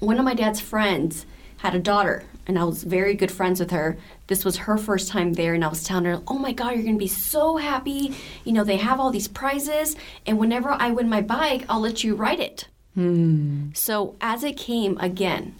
One 0.00 0.18
of 0.18 0.24
my 0.24 0.34
dad's 0.34 0.60
friends 0.60 1.26
had 1.58 1.74
a 1.74 1.78
daughter, 1.78 2.24
and 2.46 2.58
I 2.58 2.64
was 2.64 2.84
very 2.84 3.14
good 3.14 3.32
friends 3.32 3.58
with 3.58 3.70
her. 3.70 3.96
This 4.26 4.44
was 4.44 4.58
her 4.58 4.76
first 4.76 5.08
time 5.08 5.32
there, 5.32 5.54
and 5.54 5.64
I 5.64 5.68
was 5.68 5.82
telling 5.82 6.04
her, 6.04 6.22
Oh 6.28 6.38
my 6.38 6.52
God, 6.52 6.74
you're 6.74 6.82
going 6.82 6.94
to 6.94 6.98
be 6.98 7.06
so 7.06 7.56
happy. 7.56 8.14
You 8.44 8.52
know, 8.52 8.64
they 8.64 8.76
have 8.76 9.00
all 9.00 9.10
these 9.10 9.28
prizes, 9.28 9.96
and 10.26 10.38
whenever 10.38 10.70
I 10.70 10.90
win 10.90 11.08
my 11.08 11.22
bike, 11.22 11.64
I'll 11.68 11.80
let 11.80 12.04
you 12.04 12.14
ride 12.14 12.40
it. 12.40 12.68
Hmm. 12.94 13.70
So 13.74 14.14
as 14.20 14.44
it 14.44 14.56
came 14.56 14.98
again, 14.98 15.56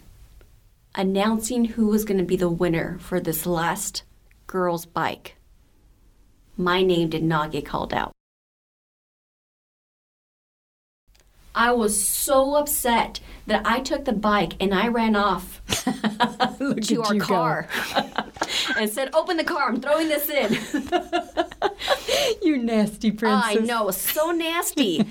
announcing 0.95 1.65
who 1.65 1.87
was 1.87 2.05
going 2.05 2.17
to 2.17 2.23
be 2.23 2.37
the 2.37 2.49
winner 2.49 2.97
for 2.99 3.19
this 3.19 3.45
last 3.45 4.03
girl's 4.47 4.85
bike, 4.85 5.35
my 6.57 6.81
name 6.81 7.09
did 7.09 7.23
not 7.23 7.51
get 7.51 7.65
called 7.65 7.93
out. 7.93 8.14
I 11.55 11.71
was 11.71 12.05
so 12.05 12.55
upset 12.55 13.21
that 13.47 13.65
I 13.65 13.79
took 13.79 14.05
the 14.05 14.13
bike 14.13 14.53
and 14.59 14.73
I 14.73 14.89
ran 14.89 15.15
off 15.15 15.61
to 16.81 17.03
our 17.03 17.15
car 17.15 17.67
and 18.77 18.89
said, 18.89 19.13
Open 19.15 19.37
the 19.37 19.43
car, 19.43 19.69
I'm 19.69 19.79
throwing 19.79 20.09
this 20.09 20.29
in. 20.29 20.57
You 22.41 22.57
nasty 22.57 23.11
princess. 23.11 23.57
I 23.57 23.65
know, 23.65 23.89
so 23.91 24.31
nasty. 24.31 25.05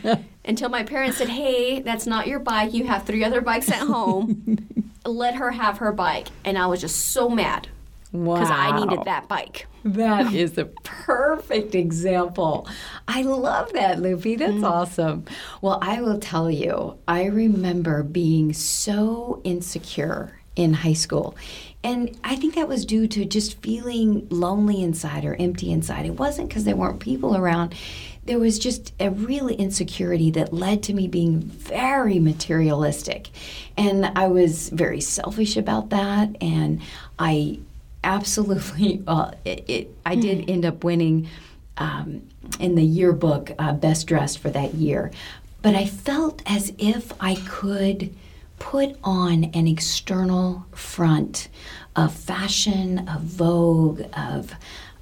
Until 0.45 0.69
my 0.69 0.83
parents 0.83 1.17
said, 1.19 1.29
Hey, 1.29 1.81
that's 1.81 2.07
not 2.07 2.27
your 2.27 2.41
bike. 2.41 2.75
You 2.75 2.85
have 2.87 3.05
three 3.05 3.25
other 3.25 3.41
bikes 3.41 3.71
at 3.71 3.79
home. 3.79 4.69
Let 5.07 5.37
her 5.37 5.51
have 5.51 5.79
her 5.79 5.93
bike. 5.93 6.29
And 6.45 6.59
I 6.59 6.67
was 6.67 6.81
just 6.81 7.13
so 7.13 7.29
mad 7.29 7.69
Wow. 8.15 8.35
because 8.35 8.51
I 8.51 8.79
needed 8.79 9.05
that 9.07 9.27
bike. 9.27 9.67
That 9.85 10.33
is 10.35 10.57
a 10.57 10.67
perfect 10.67 11.75
example. 11.75 12.69
I 13.09 13.23
love 13.23 13.73
that, 13.73 14.01
Lupe. 14.01 14.39
That's 14.39 14.53
mm. 14.53 14.65
awesome. 14.65 15.25
Well, 15.61 15.81
I 15.83 16.01
will 16.01 16.21
tell 16.21 16.49
you, 16.49 16.97
I 17.09 17.25
remember 17.25 18.05
being 18.05 18.53
so 18.53 19.41
insecure 19.43 20.39
in 20.55 20.75
high 20.75 20.93
school. 20.93 21.35
And 21.83 22.17
I 22.23 22.37
think 22.37 22.55
that 22.55 22.69
was 22.69 22.87
due 22.87 23.09
to 23.09 23.25
just 23.25 23.61
feeling 23.61 24.29
lonely 24.31 24.81
inside 24.81 25.25
or 25.25 25.35
empty 25.35 25.73
inside. 25.73 26.07
It 26.07 26.19
wasn't 26.19 26.49
because 26.49 26.63
there 26.63 26.77
weren't 26.77 27.01
people 27.01 27.37
around. 27.37 27.75
There 28.27 28.39
was 28.39 28.61
just 28.61 28.95
a 29.01 29.11
real 29.11 29.49
insecurity 29.49 30.31
that 30.31 30.53
led 30.53 30.85
to 30.85 30.95
me 30.95 31.09
being 31.09 31.41
very 31.41 32.21
materialistic. 32.21 33.29
And 33.77 34.07
I 34.07 34.29
was 34.29 34.69
very 34.69 35.01
selfish 35.01 35.57
about 35.57 35.91
that. 35.91 36.37
And 36.41 36.81
I 37.19 37.59
absolutely 38.05 38.99
well 39.07 39.35
it, 39.45 39.65
it 39.69 39.97
i 40.07 40.15
did 40.15 40.49
end 40.49 40.65
up 40.65 40.85
winning 40.85 41.29
um, 41.77 42.23
in 42.61 42.77
the 42.77 42.85
yearbook 42.85 43.51
uh, 43.59 43.73
best 43.73 44.07
dressed 44.07 44.39
for 44.39 44.49
that 44.51 44.75
year. 44.75 45.11
But 45.63 45.75
i 45.75 45.87
felt 45.87 46.43
as 46.47 46.73
if 46.79 47.13
i 47.21 47.35
could 47.47 48.15
put 48.59 48.97
on 49.03 49.45
an 49.45 49.67
external 49.67 50.67
front 50.73 51.49
of 51.97 52.15
fashion 52.15 53.09
of 53.09 53.23
vogue 53.23 54.03
of 54.17 54.53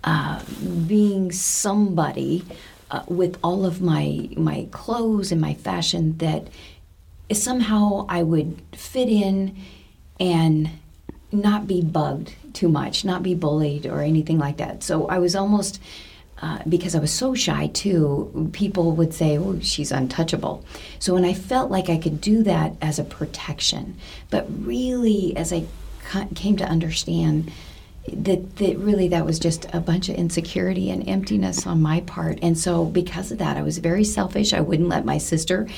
uh, 0.05 0.43
being 0.87 1.31
somebody 1.31 2.45
uh, 2.91 3.03
with 3.07 3.39
all 3.43 3.65
of 3.65 3.81
my 3.81 4.29
my 4.37 4.67
clothes 4.71 5.33
and 5.33 5.41
my 5.41 5.55
fashion 5.55 6.17
that 6.19 6.49
somehow 7.33 8.05
I 8.09 8.23
would 8.23 8.61
fit 8.73 9.09
in 9.09 9.57
and 10.21 10.71
not 11.33 11.67
be 11.67 11.83
bugged 11.83 12.35
too 12.53 12.69
much, 12.69 13.05
not 13.05 13.23
be 13.23 13.35
bullied 13.35 13.87
or 13.87 14.01
anything 14.01 14.39
like 14.39 14.59
that. 14.59 14.83
So 14.83 15.07
I 15.07 15.19
was 15.19 15.35
almost 15.35 15.81
uh, 16.43 16.59
because 16.69 16.97
I 16.97 16.99
was 16.99 17.13
so 17.13 17.35
shy 17.35 17.69
too, 17.69 18.51
people 18.53 18.93
would 18.93 19.15
say, 19.15 19.39
oh, 19.39 19.61
she's 19.61 19.93
untouchable. 19.93 20.65
So 20.99 21.15
when 21.15 21.25
I 21.25 21.35
felt 21.35 21.71
like 21.71 21.89
I 21.89 21.99
could 21.99 22.21
do 22.21 22.43
that 22.43 22.75
as 22.83 22.99
a 22.99 23.05
protection, 23.05 23.97
but 24.29 24.47
really 24.49 25.37
as 25.37 25.53
I 25.53 25.67
came 26.35 26.57
to 26.57 26.65
understand 26.65 27.53
that, 28.13 28.57
that 28.57 28.77
really 28.79 29.07
that 29.09 29.25
was 29.25 29.39
just 29.39 29.67
a 29.73 29.79
bunch 29.79 30.09
of 30.09 30.17
insecurity 30.17 30.91
and 30.91 31.09
emptiness 31.09 31.65
on 31.65 31.81
my 31.81 32.01
part. 32.01 32.41
And 32.43 32.59
so 32.59 32.87
because 32.87 33.31
of 33.31 33.39
that, 33.39 33.57
I 33.57 33.63
was 33.63 33.79
very 33.79 34.03
selfish. 34.03 34.53
I 34.53 34.61
wouldn't 34.61 34.89
let 34.89 35.05
my 35.05 35.19
sister 35.19 35.69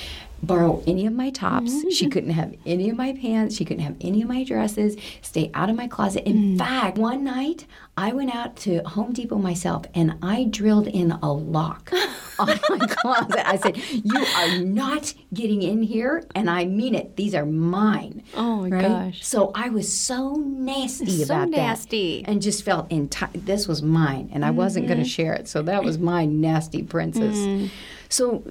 borrow 0.43 0.83
any 0.87 1.07
of 1.07 1.12
my 1.12 1.31
tops. 1.31 1.73
Mm-hmm. 1.73 1.91
She 1.91 2.09
couldn't 2.09 2.31
have 2.31 2.55
any 2.67 2.91
of 2.91 2.97
my 2.97 3.12
pants. 3.12 3.57
She 3.57 3.64
couldn't 3.64 3.83
have 3.83 3.97
any 4.00 4.23
of 4.23 4.29
my 4.29 4.45
dresses. 4.45 4.97
Stay 5.23 5.50
out 5.55 5.71
of 5.71 5.76
my 5.76 5.88
closet. 5.88 6.25
In 6.26 6.55
mm. 6.55 6.59
fact, 6.59 6.99
one 6.99 7.25
night 7.25 7.67
I 7.97 8.12
went 8.12 8.35
out 8.35 8.57
to 8.57 8.81
Home 8.81 9.12
Depot 9.12 9.38
myself 9.38 9.85
and 9.95 10.17
I 10.21 10.45
drilled 10.45 10.88
in 10.88 11.12
a 11.12 11.33
lock 11.33 11.93
on 12.38 12.59
my 12.69 12.87
closet. 12.87 13.49
I 13.49 13.57
said, 13.57 13.76
"You 13.76 14.26
are 14.37 14.59
not 14.59 15.14
getting 15.33 15.62
in 15.62 15.83
here, 15.83 16.25
and 16.35 16.50
I 16.50 16.64
mean 16.64 16.95
it. 16.95 17.17
These 17.17 17.35
are 17.35 17.47
mine." 17.47 18.23
Oh 18.35 18.62
my 18.62 18.69
right? 18.69 18.83
gosh! 18.83 19.25
So 19.25 19.53
I 19.55 19.69
was 19.69 19.93
so 19.93 20.35
nasty 20.35 21.25
so 21.25 21.25
about 21.25 21.50
nasty. 21.50 22.23
that, 22.23 22.31
and 22.31 22.43
just 22.43 22.64
felt 22.64 22.91
entire. 22.91 23.31
This 23.35 23.69
was 23.69 23.83
mine, 23.83 24.31
and 24.33 24.45
I 24.45 24.49
mm-hmm. 24.49 24.57
wasn't 24.57 24.88
going 24.88 25.03
to 25.03 25.09
share 25.09 25.35
it. 25.35 25.47
So 25.47 25.62
that 25.62 25.85
was 25.85 25.99
my 25.99 26.25
nasty 26.25 26.83
princess. 26.83 27.37
Mm. 27.37 27.71
So 28.14 28.44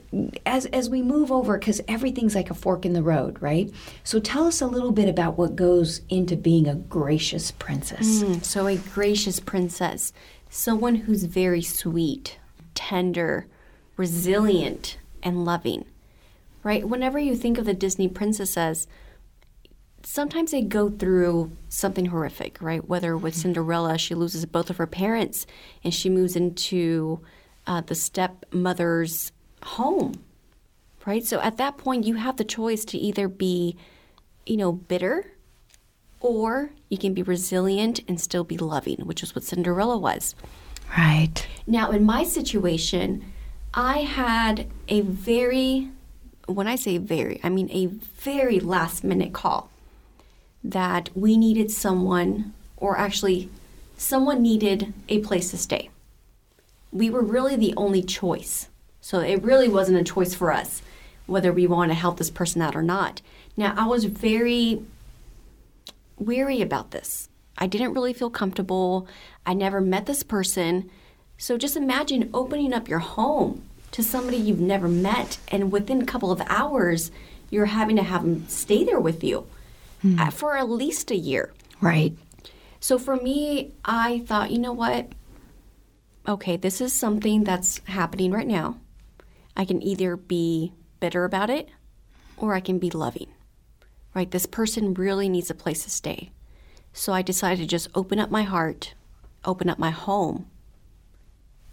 as 0.46 0.65
as 0.65 0.89
we 0.89 1.01
move 1.01 1.32
over, 1.32 1.58
because 1.58 1.79
everything's 1.88 2.36
like 2.36 2.50
a 2.50 2.53
fork 2.53 2.86
in 2.86 2.91
the 2.91 3.01
road, 3.01 3.41
right? 3.41 3.72
So 4.03 4.20
tell 4.20 4.46
us 4.46 4.60
a 4.60 4.67
little 4.67 4.91
bit 4.91 5.08
about 5.08 5.38
what 5.38 5.55
goes 5.55 6.01
into 6.10 6.36
being 6.36 6.67
a 6.67 6.75
gracious 6.75 7.51
princess. 7.51 8.24
Mm, 8.24 8.43
so 8.43 8.67
a 8.67 8.75
gracious 8.75 9.39
princess, 9.39 10.12
someone 10.50 10.96
who's 10.96 11.24
very 11.24 11.62
sweet, 11.62 12.39
tender, 12.75 13.48
resilient, 13.96 14.98
and 15.24 15.46
loving. 15.46 15.86
Right? 16.62 16.86
Whenever 16.86 17.17
you 17.17 17.34
think 17.34 17.58
of 17.58 17.63
the 17.63 17.74
Disney 17.74 18.10
princesses, 18.10 18.86
sometimes 20.03 20.51
they 20.51 20.62
go 20.62 20.89
through 20.89 21.53
something 21.70 22.08
horrific, 22.08 22.62
right? 22.62 22.86
Whether 22.86 23.15
with 23.15 23.34
Cinderella, 23.34 23.98
she 23.98 24.13
loses 24.13 24.46
both 24.46 24.70
of 24.70 24.75
her 24.75 24.88
parents 24.88 25.46
and 25.86 25.93
she 25.93 26.10
moves 26.10 26.36
into 26.36 27.22
uh, 27.65 27.82
the 27.82 27.96
stepmother's 27.96 29.32
home, 29.63 30.24
right? 31.05 31.25
So 31.25 31.39
at 31.41 31.58
that 31.58 31.77
point, 31.77 32.05
you 32.05 32.15
have 32.15 32.38
the 32.38 32.43
choice 32.43 32.86
to 32.86 32.98
either 32.98 33.27
be, 33.27 33.77
you 34.46 34.58
know, 34.58 34.72
bitter 34.72 35.32
or 36.20 36.72
you 36.89 36.98
can 36.98 37.13
be 37.13 37.22
resilient 37.22 38.00
and 38.08 38.20
still 38.20 38.43
be 38.43 38.58
loving, 38.58 39.05
which 39.05 39.22
is 39.22 39.36
what 39.36 39.43
Cinderella 39.43 39.98
was. 39.98 40.36
Right. 40.98 41.46
Now, 41.67 41.91
in 41.91 42.05
my 42.05 42.24
situation, 42.24 43.25
I 43.74 44.00
had 44.00 44.67
a 44.88 45.01
very, 45.01 45.89
when 46.46 46.67
I 46.67 46.75
say 46.75 46.98
very, 46.98 47.39
I 47.43 47.50
mean 47.50 47.70
a 47.72 47.88
very 47.88 48.60
last 48.60 49.03
minute 49.03 49.34
call 49.34 49.70
that 50.63 51.10
we 51.15 51.36
needed 51.36 51.72
someone, 51.72 52.53
or 52.77 52.98
actually, 52.98 53.50
someone 53.98 54.41
needed 54.41 54.93
a 55.10 55.20
place 55.20 55.51
to 55.51 55.58
stay. 55.58 55.89
We 56.91 57.10
were 57.10 57.24
really 57.24 57.55
the 57.55 57.74
only 57.75 58.01
choice. 58.01 58.70
So 59.03 59.19
it 59.19 59.43
really 59.43 59.67
wasn't 59.67 60.00
a 60.00 60.13
choice 60.13 60.33
for 60.33 60.53
us 60.53 60.81
whether 61.25 61.51
we 61.51 61.67
want 61.67 61.91
to 61.91 61.95
help 61.95 62.17
this 62.17 62.29
person 62.29 62.62
out 62.62 62.74
or 62.74 62.81
not. 62.81 63.22
Now, 63.57 63.74
I 63.77 63.86
was 63.86 64.05
very 64.05 64.81
weary 66.17 66.62
about 66.62 66.91
this. 66.91 67.27
I 67.57 67.67
didn't 67.67 67.93
really 67.93 68.13
feel 68.13 68.29
comfortable. 68.29 69.05
I 69.45 69.55
never 69.55 69.81
met 69.81 70.05
this 70.05 70.24
person. 70.24 70.89
So 71.38 71.57
just 71.57 71.75
imagine 71.75 72.29
opening 72.33 72.74
up 72.74 72.88
your 72.88 73.00
home 73.00 73.63
to 73.91 74.03
somebody 74.03 74.38
you've 74.38 74.62
never 74.62 74.88
met, 74.88 75.38
and 75.50 75.69
within 75.69 76.01
a 76.01 76.05
couple 76.05 76.31
of 76.31 76.41
hours, 76.48 77.12
you're 77.50 77.65
having 77.65 77.98
to 77.98 78.03
have 78.03 78.22
them 78.24 78.48
stay 78.48 78.86
there 78.86 79.01
with 79.01 79.22
you 79.22 79.45
hmm. 80.01 80.29
for 80.29 80.55
at 80.55 80.69
least 80.69 81.12
a 81.12 81.17
year. 81.17 81.51
Right. 81.81 82.13
So 82.79 82.98
for 82.98 83.17
me, 83.17 83.74
I 83.83 84.19
thought, 84.27 84.51
you 84.51 84.60
know 84.60 84.72
what? 84.72 85.10
Okay, 86.25 86.55
this 86.55 86.79
is 86.79 86.93
something 86.93 87.43
that's 87.43 87.81
happening 87.86 88.31
right 88.31 88.48
now. 88.48 88.77
I 89.55 89.65
can 89.65 89.81
either 89.81 90.15
be 90.15 90.74
bitter 91.00 91.25
about 91.25 91.50
it 91.50 91.69
or 92.38 92.53
I 92.53 92.60
can 92.60 92.79
be 92.79 92.89
loving. 92.89 93.27
Right? 94.13 94.29
This 94.29 94.45
person 94.45 94.93
really 94.93 95.29
needs 95.29 95.50
a 95.50 95.55
place 95.55 95.83
to 95.83 95.89
stay. 95.89 96.31
So 96.91 97.13
I 97.13 97.22
decided 97.22 97.62
to 97.62 97.67
just 97.67 97.89
open 97.95 98.19
up 98.19 98.29
my 98.29 98.43
heart, 98.43 98.93
open 99.43 99.69
up 99.69 99.79
my 99.79 99.89
home, 99.89 100.48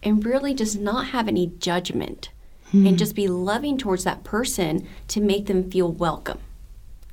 and 0.02 0.24
really 0.24 0.54
just 0.54 0.78
not 0.78 1.08
have 1.08 1.28
any 1.28 1.46
judgment 1.46 2.30
hmm. 2.70 2.86
and 2.86 2.98
just 2.98 3.14
be 3.14 3.28
loving 3.28 3.76
towards 3.76 4.04
that 4.04 4.24
person 4.24 4.88
to 5.08 5.20
make 5.20 5.46
them 5.46 5.70
feel 5.70 5.92
welcome. 5.92 6.38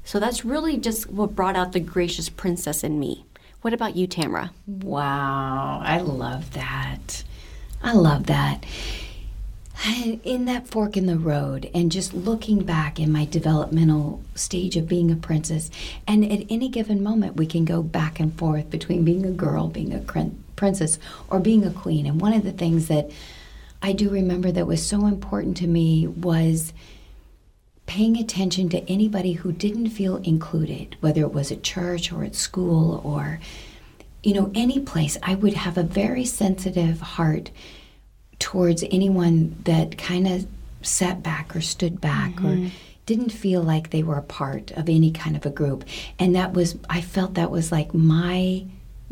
So 0.05 0.21
that's 0.21 0.45
really 0.45 0.77
just 0.77 1.09
what 1.09 1.35
brought 1.35 1.57
out 1.57 1.73
the 1.73 1.81
gracious 1.81 2.29
princess 2.29 2.81
in 2.81 2.97
me. 2.97 3.25
What 3.61 3.73
about 3.73 3.97
you, 3.97 4.07
Tamara? 4.07 4.51
Wow, 4.65 5.81
I 5.83 5.99
love 5.99 6.53
that. 6.53 7.23
I 7.83 7.91
love 7.91 8.27
that 8.27 8.63
in 10.23 10.45
that 10.45 10.67
fork 10.67 10.97
in 10.97 11.05
the 11.05 11.17
road 11.17 11.69
and 11.73 11.91
just 11.91 12.13
looking 12.13 12.63
back 12.63 12.99
in 12.99 13.11
my 13.11 13.25
developmental 13.25 14.21
stage 14.35 14.75
of 14.75 14.87
being 14.87 15.11
a 15.11 15.15
princess 15.15 15.69
and 16.07 16.29
at 16.31 16.45
any 16.49 16.67
given 16.67 17.01
moment 17.01 17.35
we 17.35 17.45
can 17.45 17.63
go 17.65 17.81
back 17.81 18.19
and 18.19 18.37
forth 18.37 18.69
between 18.69 19.05
being 19.05 19.25
a 19.25 19.31
girl 19.31 19.67
being 19.67 19.93
a 19.93 19.99
princess 20.55 20.99
or 21.29 21.39
being 21.39 21.63
a 21.65 21.71
queen. 21.71 22.05
And 22.05 22.19
one 22.19 22.33
of 22.33 22.43
the 22.43 22.51
things 22.51 22.87
that 22.87 23.09
i 23.81 23.93
do 23.93 24.09
remember 24.09 24.51
that 24.51 24.67
was 24.67 24.85
so 24.85 25.05
important 25.05 25.55
to 25.57 25.67
me 25.67 26.07
was 26.07 26.73
paying 27.85 28.17
attention 28.17 28.67
to 28.69 28.89
anybody 28.89 29.33
who 29.33 29.51
didn't 29.51 29.89
feel 29.89 30.17
included 30.17 30.97
whether 30.99 31.21
it 31.21 31.33
was 31.33 31.51
at 31.51 31.63
church 31.63 32.11
or 32.11 32.23
at 32.23 32.35
school 32.35 33.01
or 33.03 33.39
you 34.23 34.33
know 34.33 34.51
any 34.53 34.79
place. 34.79 35.17
I 35.23 35.35
would 35.35 35.53
have 35.53 35.77
a 35.77 35.83
very 35.83 36.25
sensitive 36.25 36.99
heart 36.99 37.51
towards 38.39 38.83
anyone 38.91 39.55
that 39.63 39.97
kind 39.97 40.27
of 40.27 40.47
sat 40.81 41.23
back 41.23 41.55
or 41.55 41.61
stood 41.61 41.99
back 41.99 42.35
mm-hmm. 42.35 42.67
or 42.67 42.71
didn't 43.05 43.31
feel 43.31 43.61
like 43.63 43.89
they 43.89 44.03
were 44.03 44.17
a 44.17 44.21
part 44.21 44.71
of 44.71 44.89
any 44.89 45.11
kind 45.11 45.35
of 45.35 45.45
a 45.45 45.49
group. 45.49 45.85
And 46.19 46.35
that 46.35 46.53
was, 46.53 46.77
I 46.89 47.01
felt 47.01 47.35
that 47.35 47.51
was 47.51 47.71
like 47.71 47.93
my 47.93 48.65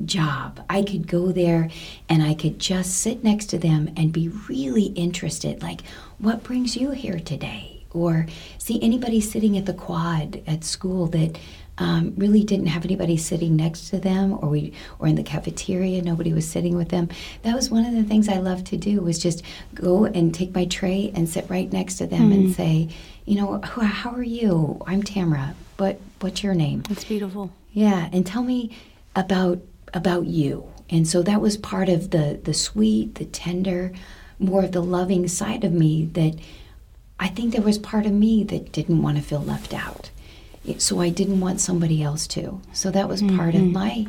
job. 0.03 0.59
I 0.69 0.83
could 0.83 1.07
go 1.07 1.31
there 1.31 1.69
and 2.09 2.21
I 2.21 2.33
could 2.33 2.59
just 2.59 2.97
sit 2.97 3.23
next 3.23 3.45
to 3.47 3.57
them 3.57 3.93
and 3.95 4.11
be 4.11 4.27
really 4.49 4.87
interested. 4.87 5.61
Like, 5.61 5.81
what 6.17 6.43
brings 6.43 6.75
you 6.75 6.91
here 6.91 7.19
today? 7.19 7.71
Or 7.91 8.27
see 8.57 8.81
anybody 8.83 9.21
sitting 9.21 9.57
at 9.57 9.65
the 9.65 9.73
quad 9.73 10.41
at 10.45 10.65
school 10.65 11.07
that 11.07 11.39
um, 11.77 12.13
really 12.17 12.43
didn't 12.43 12.67
have 12.67 12.85
anybody 12.85 13.17
sitting 13.17 13.55
next 13.55 13.89
to 13.89 13.99
them 13.99 14.33
or 14.41 14.49
we 14.49 14.73
or 14.99 15.07
in 15.07 15.15
the 15.15 15.23
cafeteria. 15.23 16.01
Nobody 16.01 16.33
was 16.33 16.47
sitting 16.47 16.75
with 16.75 16.89
them. 16.89 17.09
That 17.43 17.55
was 17.55 17.69
one 17.69 17.85
of 17.85 17.93
the 17.93 18.03
things 18.03 18.29
i 18.29 18.37
loved 18.37 18.67
to 18.67 18.77
do 18.77 19.01
was 19.01 19.19
just 19.19 19.43
go 19.73 20.05
and 20.05 20.33
take 20.33 20.53
my 20.53 20.65
tray 20.65 21.11
and 21.15 21.27
sit 21.27 21.49
right 21.49 21.71
next 21.71 21.95
to 21.97 22.07
them 22.07 22.29
mm-hmm. 22.29 22.45
and 22.45 22.55
say 22.55 22.89
you 23.25 23.35
know 23.35 23.59
how 23.61 24.11
are 24.11 24.23
you? 24.23 24.81
I'm 24.85 25.01
tamara. 25.01 25.55
But 25.77 25.99
what's 26.19 26.43
your 26.43 26.53
name? 26.53 26.83
That's 26.87 27.03
beautiful. 27.03 27.51
Yeah 27.73 28.09
and 28.11 28.25
tell 28.25 28.43
me 28.43 28.75
about 29.15 29.59
about 29.93 30.25
you. 30.25 30.71
And 30.89 31.07
so 31.07 31.23
that 31.23 31.41
was 31.41 31.57
part 31.57 31.89
of 31.89 32.11
the 32.11 32.39
the 32.43 32.53
sweet 32.53 33.15
the 33.15 33.25
tender 33.25 33.91
more 34.39 34.63
of 34.63 34.71
the 34.71 34.81
loving 34.81 35.27
side 35.27 35.63
of 35.63 35.71
me 35.71 36.05
that 36.05 36.35
i 37.19 37.27
think 37.27 37.53
there 37.53 37.61
was 37.61 37.77
part 37.77 38.05
of 38.05 38.11
me 38.11 38.43
that 38.43 38.71
didn't 38.71 39.01
want 39.01 39.17
to 39.17 39.23
feel 39.23 39.41
left 39.41 39.73
out 39.73 40.09
so 40.77 40.99
I 40.99 41.09
didn't 41.09 41.39
want 41.39 41.61
somebody 41.61 42.01
else 42.01 42.27
to. 42.27 42.61
So 42.73 42.91
that 42.91 43.07
was 43.07 43.21
part 43.21 43.53
mm-hmm. 43.53 43.67
of 43.67 43.73
my 43.73 44.07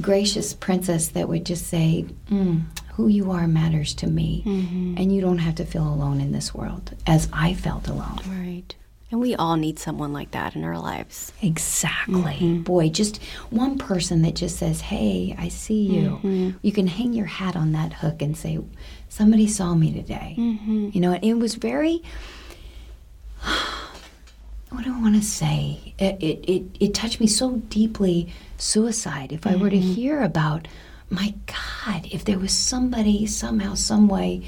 gracious 0.00 0.54
princess 0.54 1.08
that 1.08 1.28
would 1.28 1.44
just 1.44 1.66
say, 1.66 2.06
mm, 2.30 2.62
"Who 2.94 3.08
you 3.08 3.30
are 3.30 3.46
matters 3.46 3.94
to 3.94 4.06
me, 4.06 4.42
mm-hmm. 4.46 4.94
and 4.96 5.14
you 5.14 5.20
don't 5.20 5.38
have 5.38 5.56
to 5.56 5.64
feel 5.64 5.86
alone 5.86 6.20
in 6.20 6.32
this 6.32 6.54
world," 6.54 6.94
as 7.06 7.28
I 7.32 7.54
felt 7.54 7.88
alone. 7.88 8.20
Right. 8.28 8.74
And 9.10 9.20
we 9.20 9.34
all 9.34 9.56
need 9.56 9.78
someone 9.78 10.12
like 10.12 10.30
that 10.30 10.54
in 10.54 10.62
our 10.62 10.78
lives. 10.78 11.32
Exactly. 11.42 12.14
Mm-hmm. 12.14 12.62
Boy, 12.62 12.90
just 12.90 13.20
one 13.50 13.76
person 13.76 14.22
that 14.22 14.36
just 14.36 14.56
says, 14.56 14.80
Hey, 14.82 15.34
I 15.36 15.48
see 15.48 15.82
you. 15.82 16.10
Mm-hmm. 16.10 16.50
You 16.62 16.72
can 16.72 16.86
hang 16.86 17.12
your 17.12 17.26
hat 17.26 17.56
on 17.56 17.72
that 17.72 17.92
hook 17.92 18.22
and 18.22 18.36
say, 18.36 18.60
Somebody 19.08 19.48
saw 19.48 19.74
me 19.74 19.92
today. 19.92 20.36
Mm-hmm. 20.38 20.90
You 20.92 21.00
know, 21.00 21.18
it 21.20 21.34
was 21.34 21.56
very 21.56 22.02
what 24.70 24.84
do 24.84 24.94
I 24.94 25.00
want 25.00 25.16
to 25.16 25.22
say? 25.22 25.94
It, 25.98 26.16
it, 26.22 26.50
it, 26.50 26.62
it 26.78 26.94
touched 26.94 27.20
me 27.20 27.26
so 27.26 27.56
deeply, 27.68 28.32
suicide. 28.56 29.32
If 29.32 29.46
I 29.46 29.52
mm-hmm. 29.52 29.62
were 29.62 29.70
to 29.70 29.76
mm-hmm. 29.76 29.94
hear 29.94 30.22
about 30.22 30.68
my 31.10 31.34
God, 31.46 32.06
if 32.10 32.24
there 32.24 32.38
was 32.38 32.52
somebody 32.52 33.26
somehow, 33.26 33.74
some 33.74 34.06
way 34.08 34.42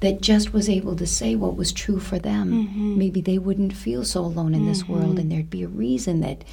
that 0.00 0.20
just 0.20 0.52
was 0.52 0.68
able 0.68 0.94
to 0.94 1.06
say 1.06 1.34
what 1.34 1.56
was 1.56 1.72
true 1.72 1.98
for 1.98 2.20
them, 2.20 2.96
maybe 2.96 3.20
they 3.20 3.36
wouldn't 3.36 3.72
feel 3.72 4.04
so 4.04 4.20
alone 4.20 4.54
in 4.54 4.64
this 4.64 4.86
world, 4.86 5.18
and 5.18 5.30
there'd 5.30 5.50
be 5.50 5.64
a 5.64 5.68
reason 5.68 6.20
that 6.20 6.44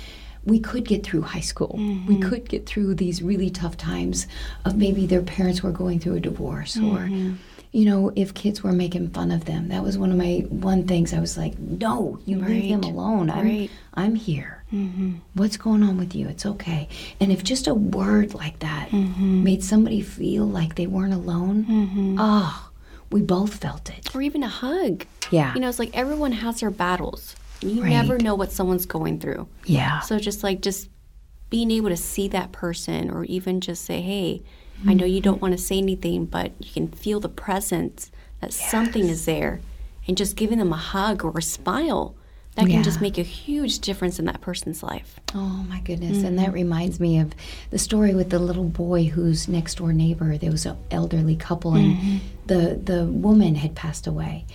we 0.44 0.60
could 0.60 0.88
get 0.88 1.04
through 1.04 1.22
high 1.22 1.42
school. 1.42 1.76
We 2.08 2.20
could 2.20 2.50
get 2.50 2.66
through 2.66 2.96
these 2.96 3.22
really 3.22 3.52
tough 3.52 3.78
times 3.78 4.26
of 4.64 4.78
maybe 4.78 5.06
their 5.06 5.22
parents 5.22 5.62
were 5.62 5.72
going 5.72 6.00
through 6.00 6.16
a 6.16 6.20
divorce 6.20 6.76
or 6.78 7.08
you 7.76 7.84
know, 7.84 8.10
if 8.16 8.34
kids 8.34 8.64
were 8.64 8.72
making 8.72 9.10
fun 9.10 9.32
of 9.32 9.44
them. 9.44 9.68
That 9.68 9.84
was 9.84 9.98
one 9.98 10.10
of 10.10 10.16
my 10.16 10.46
one 10.48 10.88
things 10.88 11.14
I 11.14 11.20
was 11.20 11.38
like, 11.38 11.60
"No, 11.60 12.18
you 12.26 12.40
leave 12.40 12.70
them 12.72 12.84
alone. 12.84 13.30
I'm 13.30 13.46
Right. 13.46 13.70
I'm 13.94 14.16
here. 14.16 14.64
Mm-hmm. 14.72 15.16
What's 15.34 15.58
going 15.58 15.84
on 15.84 15.98
with 15.98 16.16
you? 16.16 16.30
It's 16.30 16.46
okay." 16.46 16.88
And 17.20 17.34
if 17.34 17.44
just 17.44 17.68
a 17.68 17.74
word 17.74 18.34
like 18.34 18.60
that 18.60 18.92
mm-hmm. 18.92 19.44
made 19.44 19.62
somebody 19.62 20.00
feel 20.00 20.46
like 20.46 20.76
they 20.76 20.88
weren't 20.88 21.14
alone, 21.14 22.16
oh, 22.18 22.72
we 23.12 23.22
both 23.22 23.56
felt 23.56 23.90
it. 23.90 24.16
Or 24.16 24.22
even 24.22 24.42
a 24.42 24.48
hug. 24.48 25.06
Yeah. 25.30 25.54
You 25.54 25.60
know, 25.60 25.68
it's 25.68 25.80
like 25.80 25.96
everyone 25.98 26.32
has 26.32 26.62
their 26.62 26.72
battles. 26.72 27.36
You 27.60 27.84
Right. 27.84 27.90
never 27.90 28.18
know 28.18 28.36
what 28.36 28.54
someone's 28.54 28.86
going 28.86 29.20
through. 29.20 29.50
Yeah. 29.66 30.00
So 30.00 30.18
just 30.18 30.44
like 30.44 30.62
just 30.62 30.88
being 31.50 31.72
able 31.72 31.90
to 31.90 31.98
see 31.98 32.30
that 32.30 32.54
person 32.54 33.10
or 33.10 33.26
even 33.26 33.60
just 33.60 33.84
say, 33.84 34.00
hey, 34.00 34.44
I 34.86 34.94
know 34.94 35.06
you 35.06 35.22
don't 35.22 35.42
want 35.42 35.54
to 35.54 35.58
say 35.58 35.78
anything, 35.78 36.26
but 36.26 36.52
you 36.60 36.72
can 36.72 36.88
feel 36.90 37.20
the 37.20 37.30
presence 37.30 38.12
that 38.42 38.54
something 38.54 39.08
is 39.08 39.26
there. 39.26 39.62
And 40.08 40.16
just 40.16 40.36
giving 40.36 40.60
them 40.60 40.72
a 40.72 40.78
hug 40.78 41.26
or 41.26 41.36
a 41.38 41.42
smile, 41.42 42.16
that 42.56 42.68
can 42.68 42.84
just 42.84 43.02
make 43.02 43.18
a 43.18 43.24
huge 43.24 43.80
difference 43.80 44.18
in 44.18 44.26
that 44.26 44.40
person's 44.40 44.82
life. 44.82 45.20
Oh 45.34 45.66
my 45.68 45.82
goodness. 45.82 46.24
And 46.24 46.40
that 46.40 46.48
mm-hmm. 46.48 46.54
reminds 46.54 47.00
me 47.02 47.20
of 47.20 47.34
the 47.70 47.78
story 47.78 48.16
with 48.16 48.30
the 48.30 48.40
little 48.40 48.64
boy 48.64 49.06
whose 49.06 49.50
next 49.50 49.76
door 49.76 49.92
neighbor, 49.92 50.38
there 50.38 50.52
was 50.52 50.66
an 50.66 50.78
elderly 50.90 51.36
couple 51.36 51.74
and 51.74 51.98
mm-hmm. 51.98 52.18
the 52.46 52.80
the 52.82 53.06
woman 53.06 53.56
had 53.56 53.76
passed 53.76 54.08
away. 54.08 54.46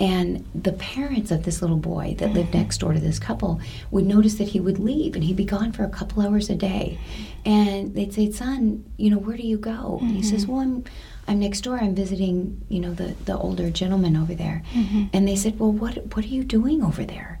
And 0.00 0.46
the 0.54 0.72
parents 0.72 1.30
of 1.30 1.42
this 1.44 1.60
little 1.60 1.76
boy 1.76 2.14
that 2.18 2.32
lived 2.32 2.50
mm-hmm. 2.50 2.58
next 2.58 2.78
door 2.78 2.92
to 2.92 3.00
this 3.00 3.18
couple 3.18 3.60
would 3.90 4.06
notice 4.06 4.34
that 4.34 4.48
he 4.48 4.60
would 4.60 4.78
leave 4.78 5.14
and 5.14 5.24
he'd 5.24 5.36
be 5.36 5.44
gone 5.44 5.72
for 5.72 5.82
a 5.82 5.88
couple 5.88 6.22
hours 6.22 6.48
a 6.48 6.54
day. 6.54 6.98
And 7.44 7.94
they'd 7.94 8.14
say, 8.14 8.30
Son, 8.30 8.84
you 8.96 9.10
know, 9.10 9.18
where 9.18 9.36
do 9.36 9.42
you 9.42 9.58
go? 9.58 9.98
And 10.00 10.10
he 10.10 10.22
says, 10.22 10.44
mm-hmm. 10.44 10.52
Well, 10.52 10.60
I'm 10.60 10.84
I'm 11.26 11.40
next 11.40 11.60
door. 11.60 11.78
I'm 11.78 11.94
visiting, 11.94 12.64
you 12.68 12.80
know, 12.80 12.94
the, 12.94 13.14
the 13.26 13.36
older 13.36 13.70
gentleman 13.70 14.16
over 14.16 14.34
there. 14.34 14.62
Mm-hmm. 14.72 15.06
And 15.12 15.28
they 15.28 15.36
said, 15.36 15.58
Well, 15.58 15.72
what 15.72 16.14
what 16.14 16.24
are 16.24 16.28
you 16.28 16.44
doing 16.44 16.82
over 16.82 17.04
there? 17.04 17.40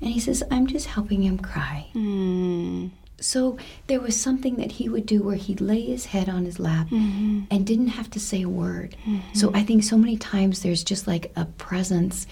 And 0.00 0.10
he 0.10 0.20
says, 0.20 0.44
I'm 0.50 0.66
just 0.66 0.86
helping 0.86 1.22
him 1.22 1.38
cry. 1.38 1.88
Mm. 1.94 2.90
So 3.20 3.58
there 3.88 4.00
was 4.00 4.20
something 4.20 4.56
that 4.56 4.72
he 4.72 4.88
would 4.88 5.06
do 5.06 5.22
where 5.22 5.36
he'd 5.36 5.60
lay 5.60 5.82
his 5.82 6.06
head 6.06 6.28
on 6.28 6.44
his 6.44 6.60
lap 6.60 6.86
mm-hmm. 6.86 7.40
and 7.50 7.66
didn't 7.66 7.88
have 7.88 8.10
to 8.10 8.20
say 8.20 8.42
a 8.42 8.48
word. 8.48 8.96
So 9.34 9.48
mm-hmm. 9.48 9.56
I 9.56 9.62
think 9.64 9.82
so 9.82 9.98
many 9.98 10.16
times 10.16 10.62
there's 10.62 10.84
just 10.84 11.06
like 11.06 11.32
a 11.34 11.44
presence 11.44 12.26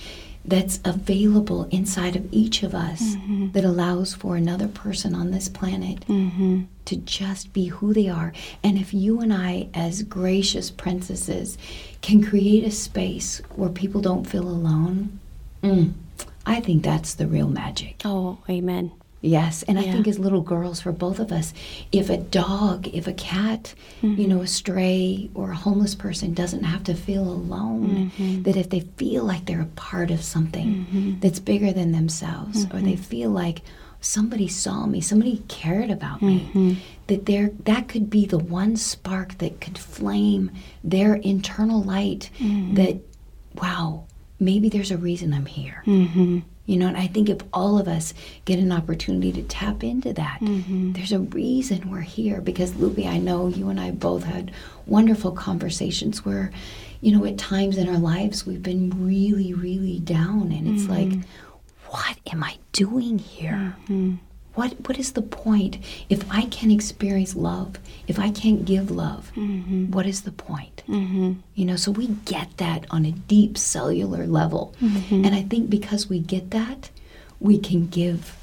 that's 0.45 0.79
available 0.85 1.65
inside 1.73 2.15
of 2.15 2.33
each 2.33 2.63
of 2.63 2.73
us 2.73 3.03
mm-hmm. 3.17 3.51
that 3.51 3.65
allows 3.65 4.15
for 4.15 4.37
another 4.37 4.69
person 4.69 5.13
on 5.13 5.33
this 5.33 5.49
planet 5.49 6.05
to 6.07 6.97
just 6.99 7.53
be 7.53 7.67
who 7.67 7.93
they 7.93 8.09
are. 8.09 8.33
And 8.63 8.79
if 8.79 8.95
you 8.95 9.21
and 9.21 9.33
I, 9.33 9.69
as 9.75 10.05
gracious 10.05 10.71
princesses, 10.71 11.59
can 12.01 12.23
create 12.23 12.63
a 12.63 12.71
space 12.71 13.43
where 13.57 13.71
people 13.71 14.01
don't 14.01 14.25
feel 14.25 14.47
alone, 14.49 15.19
mm, 15.65 15.93
I 16.47 16.61
think 16.61 16.85
that's 16.85 17.15
the 17.15 17.27
real 17.27 17.49
magic. 17.49 18.03
Oh, 18.05 18.39
amen. 18.49 18.93
Yes, 19.23 19.65
and 19.65 19.79
I 19.79 19.83
think 19.83 20.07
as 20.07 20.19
little 20.19 20.43
girls, 20.43 20.81
for 20.81 20.93
both 20.93 21.19
of 21.19 21.33
us, 21.33 21.53
if 21.91 22.11
a 22.11 22.19
dog, 22.19 22.87
if 22.89 23.07
a 23.09 23.13
cat, 23.13 23.75
you 24.01 24.11
mm-hmm. 24.11 24.29
know, 24.29 24.41
a 24.43 24.47
stray 24.47 25.31
or 25.35 25.51
a 25.51 25.57
homeless 25.57 25.95
person 25.97 26.35
doesn't 26.35 26.63
have 26.63 26.85
to 26.85 26.95
feel 26.95 27.23
alone, 27.23 28.13
mm-hmm. 28.17 28.43
that 28.43 28.57
if 28.57 28.71
they 28.71 28.81
feel 28.99 29.25
like 29.25 29.47
they're 29.47 29.63
a 29.63 29.67
part 29.75 30.11
of 30.11 30.23
something 30.23 30.87
mm-hmm. 30.87 31.21
that's 31.21 31.41
bigger 31.41 31.73
than 31.73 31.91
themselves, 31.93 32.67
or 32.73 32.81
they 32.81 32.95
feel 32.95 33.31
like 33.31 33.63
somebody 34.01 34.47
saw 34.47 34.87
me, 34.87 35.01
somebody 35.01 35.43
cared 35.49 35.91
about 35.91 36.23
me, 36.23 36.79
that 37.09 37.27
there 37.27 37.51
that 37.65 37.89
could 37.89 38.09
be 38.09 38.27
the 38.27 38.39
one 38.39 38.77
spark 38.77 39.39
that 39.39 39.61
could 39.61 39.79
flame 39.79 40.53
their 40.85 41.15
internal 41.15 41.83
light. 41.83 42.31
That, 42.75 43.01
wow, 43.55 44.05
maybe 44.39 44.69
there's 44.69 44.93
a 44.93 44.99
reason 44.99 45.33
I'm 45.33 45.47
here. 45.47 45.83
You 46.67 46.77
know, 46.77 46.89
and 46.89 46.97
I 46.97 47.07
think 47.07 47.29
if 47.29 47.39
all 47.53 47.79
of 47.79 47.87
us 47.87 48.13
get 48.45 48.59
an 48.59 48.73
opportunity 48.73 49.33
to 49.33 49.43
tap 49.43 49.85
into 49.85 50.13
that, 50.15 50.41
mm-hmm. 50.41 50.93
there's 50.93 51.13
a 51.13 51.21
reason 51.21 51.91
we're 51.91 52.01
here. 52.01 52.41
Because, 52.41 52.75
Lupe, 52.75 53.07
I 53.07 53.19
know 53.19 53.47
you 53.47 53.69
and 53.69 53.81
I 53.81 53.93
both 53.93 54.25
had 54.25 54.51
wonderful 54.85 55.31
conversations 55.31 56.25
where, 56.25 56.51
you 57.01 57.17
know, 57.17 57.25
at 57.25 57.39
times 57.39 57.79
in 57.79 57.89
our 57.89 57.99
lives 57.99 58.45
we've 58.45 58.63
been 58.63 59.07
really, 59.07 59.55
really 59.55 60.01
down. 60.01 60.51
And 60.51 60.67
it's 60.67 60.89
like, 60.89 61.09
mm-hmm. 61.09 61.21
what 61.89 62.19
am 62.33 62.43
I 62.43 62.59
doing 62.73 63.19
here? 63.19 63.77
Mm-hmm. 63.85 64.17
What, 64.57 64.89
what 64.89 64.99
is 64.99 65.13
the 65.13 65.23
point? 65.23 65.79
If 66.09 66.29
I 66.31 66.47
can't 66.47 66.73
experience 66.73 67.37
love, 67.37 67.77
if 68.09 68.19
I 68.19 68.31
can't 68.31 68.65
give 68.65 68.91
love, 68.91 69.31
mm-hmm. 69.37 69.91
what 69.93 70.07
is 70.07 70.23
the 70.23 70.33
point? 70.33 70.83
Mm-hmm. 70.89 71.35
You 71.55 71.65
know, 71.65 71.77
so 71.77 71.91
we 71.93 72.09
get 72.25 72.57
that 72.57 72.87
on 72.91 73.05
a 73.05 73.13
deep 73.13 73.57
cellular 73.57 74.27
level. 74.27 74.75
Mm-hmm. 74.83 75.25
And 75.25 75.35
I 75.35 75.43
think 75.43 75.71
because 75.71 76.09
we 76.09 76.19
get 76.19 76.51
that, 76.51 76.91
we 77.39 77.59
can 77.59 77.87
give 77.87 78.37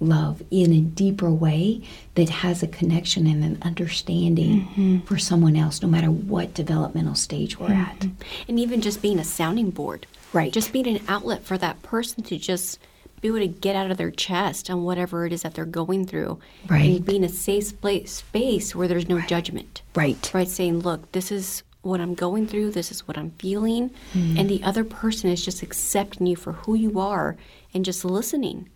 love 0.00 0.42
in 0.50 0.72
a 0.72 0.80
deeper 0.80 1.30
way 1.30 1.82
that 2.14 2.28
has 2.28 2.62
a 2.62 2.68
connection 2.68 3.26
and 3.26 3.42
an 3.42 3.58
understanding 3.62 5.02
for 5.06 5.18
someone 5.18 5.56
else, 5.56 5.82
no 5.82 5.88
matter 5.88 6.10
what 6.10 6.54
developmental 6.54 7.16
stage 7.16 7.58
we're 7.58 7.72
at. 7.72 8.06
And 8.46 8.60
even 8.60 8.80
just 8.80 9.02
being 9.02 9.18
a 9.18 9.24
sounding 9.24 9.70
board. 9.70 10.06
Right. 10.32 10.52
Just 10.52 10.72
being 10.72 10.86
an 10.86 11.02
outlet 11.08 11.42
for 11.42 11.58
that 11.58 11.82
person 11.82 12.22
to 12.24 12.38
just 12.38 12.78
be 13.20 13.28
able 13.28 13.38
to 13.38 13.48
get 13.48 13.76
out 13.76 13.90
of 13.90 13.96
their 13.96 14.10
chest 14.10 14.70
on 14.70 14.84
whatever 14.84 15.26
it 15.26 15.32
is 15.32 15.42
that 15.42 15.54
they're 15.54 15.64
going 15.64 16.06
through. 16.06 16.38
Right. 16.68 16.96
And 16.96 17.04
being 17.04 17.24
a 17.24 17.28
safe 17.28 17.78
pla- 17.80 18.06
space 18.06 18.74
where 18.74 18.88
there's 18.88 19.08
no 19.08 19.20
judgment. 19.20 19.82
Right. 19.94 20.30
Right. 20.32 20.48
Saying, 20.48 20.80
look, 20.80 21.12
this 21.12 21.30
is 21.30 21.62
what 21.82 22.00
I'm 22.00 22.14
going 22.14 22.46
through, 22.46 22.72
this 22.72 22.90
is 22.90 23.06
what 23.06 23.16
I'm 23.16 23.30
feeling. 23.32 23.90
Hmm. 24.12 24.36
And 24.38 24.50
the 24.50 24.62
other 24.62 24.84
person 24.84 25.30
is 25.30 25.44
just 25.44 25.62
accepting 25.62 26.26
you 26.26 26.36
for 26.36 26.52
who 26.52 26.74
you 26.74 26.98
are 27.00 27.36
and 27.72 27.84
just 27.84 28.04
listening. 28.04 28.68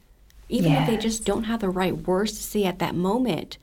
Even 0.49 0.73
if 0.73 0.87
they 0.87 0.99
just 0.99 1.25
don't 1.25 1.45
have 1.45 1.61
the 1.61 1.71
right 1.71 1.97
words 1.97 2.33
to 2.33 2.43
say 2.43 2.65
at 2.65 2.79
that 2.79 2.95
moment. 2.95 3.57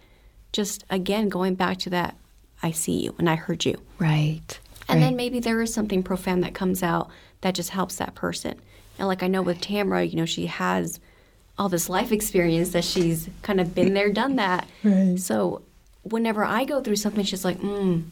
Just 0.52 0.84
again, 0.90 1.30
going 1.30 1.54
back 1.54 1.78
to 1.80 1.90
that, 1.92 2.16
I 2.64 2.72
see 2.72 3.04
you 3.04 3.16
and 3.20 3.30
I 3.30 3.36
heard 3.36 3.64
you. 3.64 3.80
Right. 4.00 4.60
And 4.88 5.02
then 5.02 5.16
maybe 5.16 5.40
there 5.40 5.62
is 5.62 5.72
something 5.72 6.02
profound 6.02 6.44
that 6.44 6.56
comes 6.56 6.82
out 6.82 7.10
that 7.42 7.54
just 7.54 7.70
helps 7.70 7.98
that 7.98 8.16
person. 8.16 8.60
And 9.00 9.08
like 9.08 9.24
I 9.24 9.28
know 9.28 9.42
with 9.42 9.62
Tamara, 9.62 10.04
you 10.04 10.18
know, 10.18 10.26
she 10.26 10.46
has 10.48 11.00
all 11.58 11.70
this 11.70 11.90
life 11.90 12.12
experience 12.12 12.70
that 12.70 12.84
she's 12.84 13.30
kind 13.42 13.60
of 13.60 13.74
been 13.74 13.94
there, 13.94 14.12
done 14.12 14.36
that. 14.36 14.68
Right. 14.84 15.20
So 15.20 15.62
whenever 16.04 16.44
I 16.44 16.66
go 16.66 16.82
through 16.82 16.98
something, 16.98 17.24
she's 17.24 17.44
like, 17.44 17.60
mm, 17.60 18.04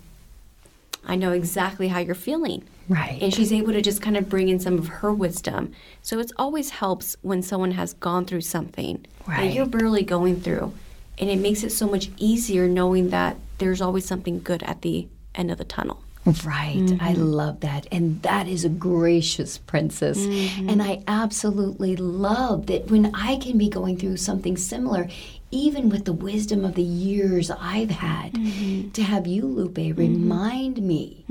I 1.06 1.16
know 1.16 1.32
exactly 1.32 1.88
how 1.90 2.00
you're 2.00 2.16
feeling. 2.16 2.64
Right. 2.90 3.22
And 3.22 3.34
she's 3.34 3.52
able 3.54 3.74
to 3.74 3.82
just 3.82 4.02
kind 4.02 4.18
of 4.18 4.30
bring 4.30 4.50
in 4.50 4.60
some 4.60 4.78
of 4.78 4.88
her 4.88 5.14
wisdom. 5.14 5.74
So 6.02 6.20
it 6.20 6.32
always 6.38 6.70
helps 6.72 7.16
when 7.22 7.42
someone 7.42 7.72
has 7.72 7.94
gone 7.94 8.26
through 8.26 8.42
something 8.42 9.06
that 9.28 9.54
you're 9.54 9.66
barely 9.66 10.04
going 10.04 10.40
through. 10.42 10.74
And 11.18 11.30
it 11.30 11.40
makes 11.40 11.64
it 11.64 11.72
so 11.72 11.88
much 11.88 12.10
easier 12.18 12.68
knowing 12.68 13.10
that 13.10 13.38
there's 13.58 13.82
always 13.82 14.06
something 14.06 14.42
good 14.42 14.64
at 14.64 14.84
the 14.84 15.08
end 15.36 15.52
of 15.52 15.58
the 15.58 15.66
tunnel. 15.66 16.02
Right. 16.46 16.76
I 17.00 17.14
mm-hmm. 17.14 17.22
love 17.22 17.60
that. 17.62 17.88
And 17.92 18.22
that 18.24 18.48
is 18.48 18.66
a 18.66 18.70
gracious 18.70 19.58
princess. 19.58 20.20
Mm-hmm. 20.20 20.70
And 20.70 20.84
I 20.84 21.04
absolutely 21.08 21.96
love 21.96 22.68
that 22.68 22.92
when 22.92 23.14
I 23.16 23.38
can 23.38 23.58
be 23.58 23.70
going 23.70 23.98
through 23.98 24.18
something 24.18 24.58
similar, 24.58 25.08
even 25.52 25.90
with 25.90 26.04
the 26.04 26.14
wisdom 26.14 26.66
of 26.66 26.76
the 26.76 26.84
years 26.84 27.50
I've 27.50 27.92
had, 27.92 28.34
mm-hmm. 28.34 28.92
to 28.92 29.04
have 29.04 29.26
you, 29.26 29.46
Lupe, 29.46 29.98
remind 29.98 30.82
me 30.82 31.24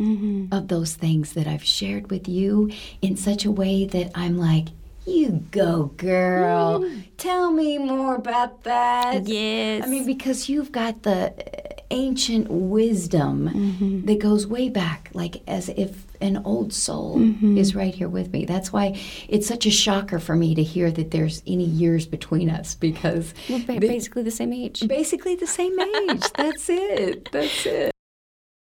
of 0.50 0.68
those 0.68 0.94
things 0.94 1.35
that 1.35 1.46
I've 1.46 1.64
shared 1.64 2.11
with 2.11 2.26
you 2.26 2.70
in 3.02 3.16
such 3.16 3.44
a 3.44 3.50
way 3.50 3.85
that 3.85 4.12
I'm 4.14 4.38
like, 4.38 4.68
you 5.06 5.44
go, 5.50 5.92
girl. 5.98 6.80
Mm. 6.80 7.04
Tell 7.16 7.52
me 7.52 7.78
more 7.78 8.16
about 8.16 8.64
that. 8.64 9.26
Yes. 9.26 9.85
I 9.85 9.88
mean, 9.88 10.04
because 10.04 10.48
you've 10.48 10.72
got 10.72 11.04
the 11.04 11.32
ancient 11.90 12.51
wisdom 12.51 13.49
mm-hmm. 13.49 14.07
that 14.07 14.18
goes 14.18 14.46
way 14.46 14.68
back, 14.68 15.11
like 15.12 15.42
as 15.46 15.68
if 15.70 16.07
an 16.20 16.38
old 16.44 16.72
soul 16.72 17.18
mm-hmm. 17.18 17.59
is 17.59 17.75
right 17.75 17.94
here 17.94 18.09
with 18.09 18.33
me. 18.33 18.44
That's 18.44 18.72
why 18.72 18.99
it's 19.29 19.46
such 19.46 19.66
a 19.66 19.70
shocker 19.70 20.18
for 20.18 20.35
me 20.35 20.55
to 20.55 20.62
hear 20.62 20.90
that 20.90 21.11
there's 21.11 21.42
any 21.46 21.64
years 21.64 22.07
between 22.07 22.51
us 22.51 22.75
because 22.75 23.35
We're 23.49 23.64
ba- 23.64 23.81
basically 23.81 24.22
the 24.22 24.31
same 24.31 24.53
age. 24.53 24.87
basically 24.87 25.35
the 25.35 25.46
same 25.46 25.79
age. 25.79 26.25
That's 26.37 26.68
it. 26.68 27.31
That's 27.33 27.66
it. 27.66 27.95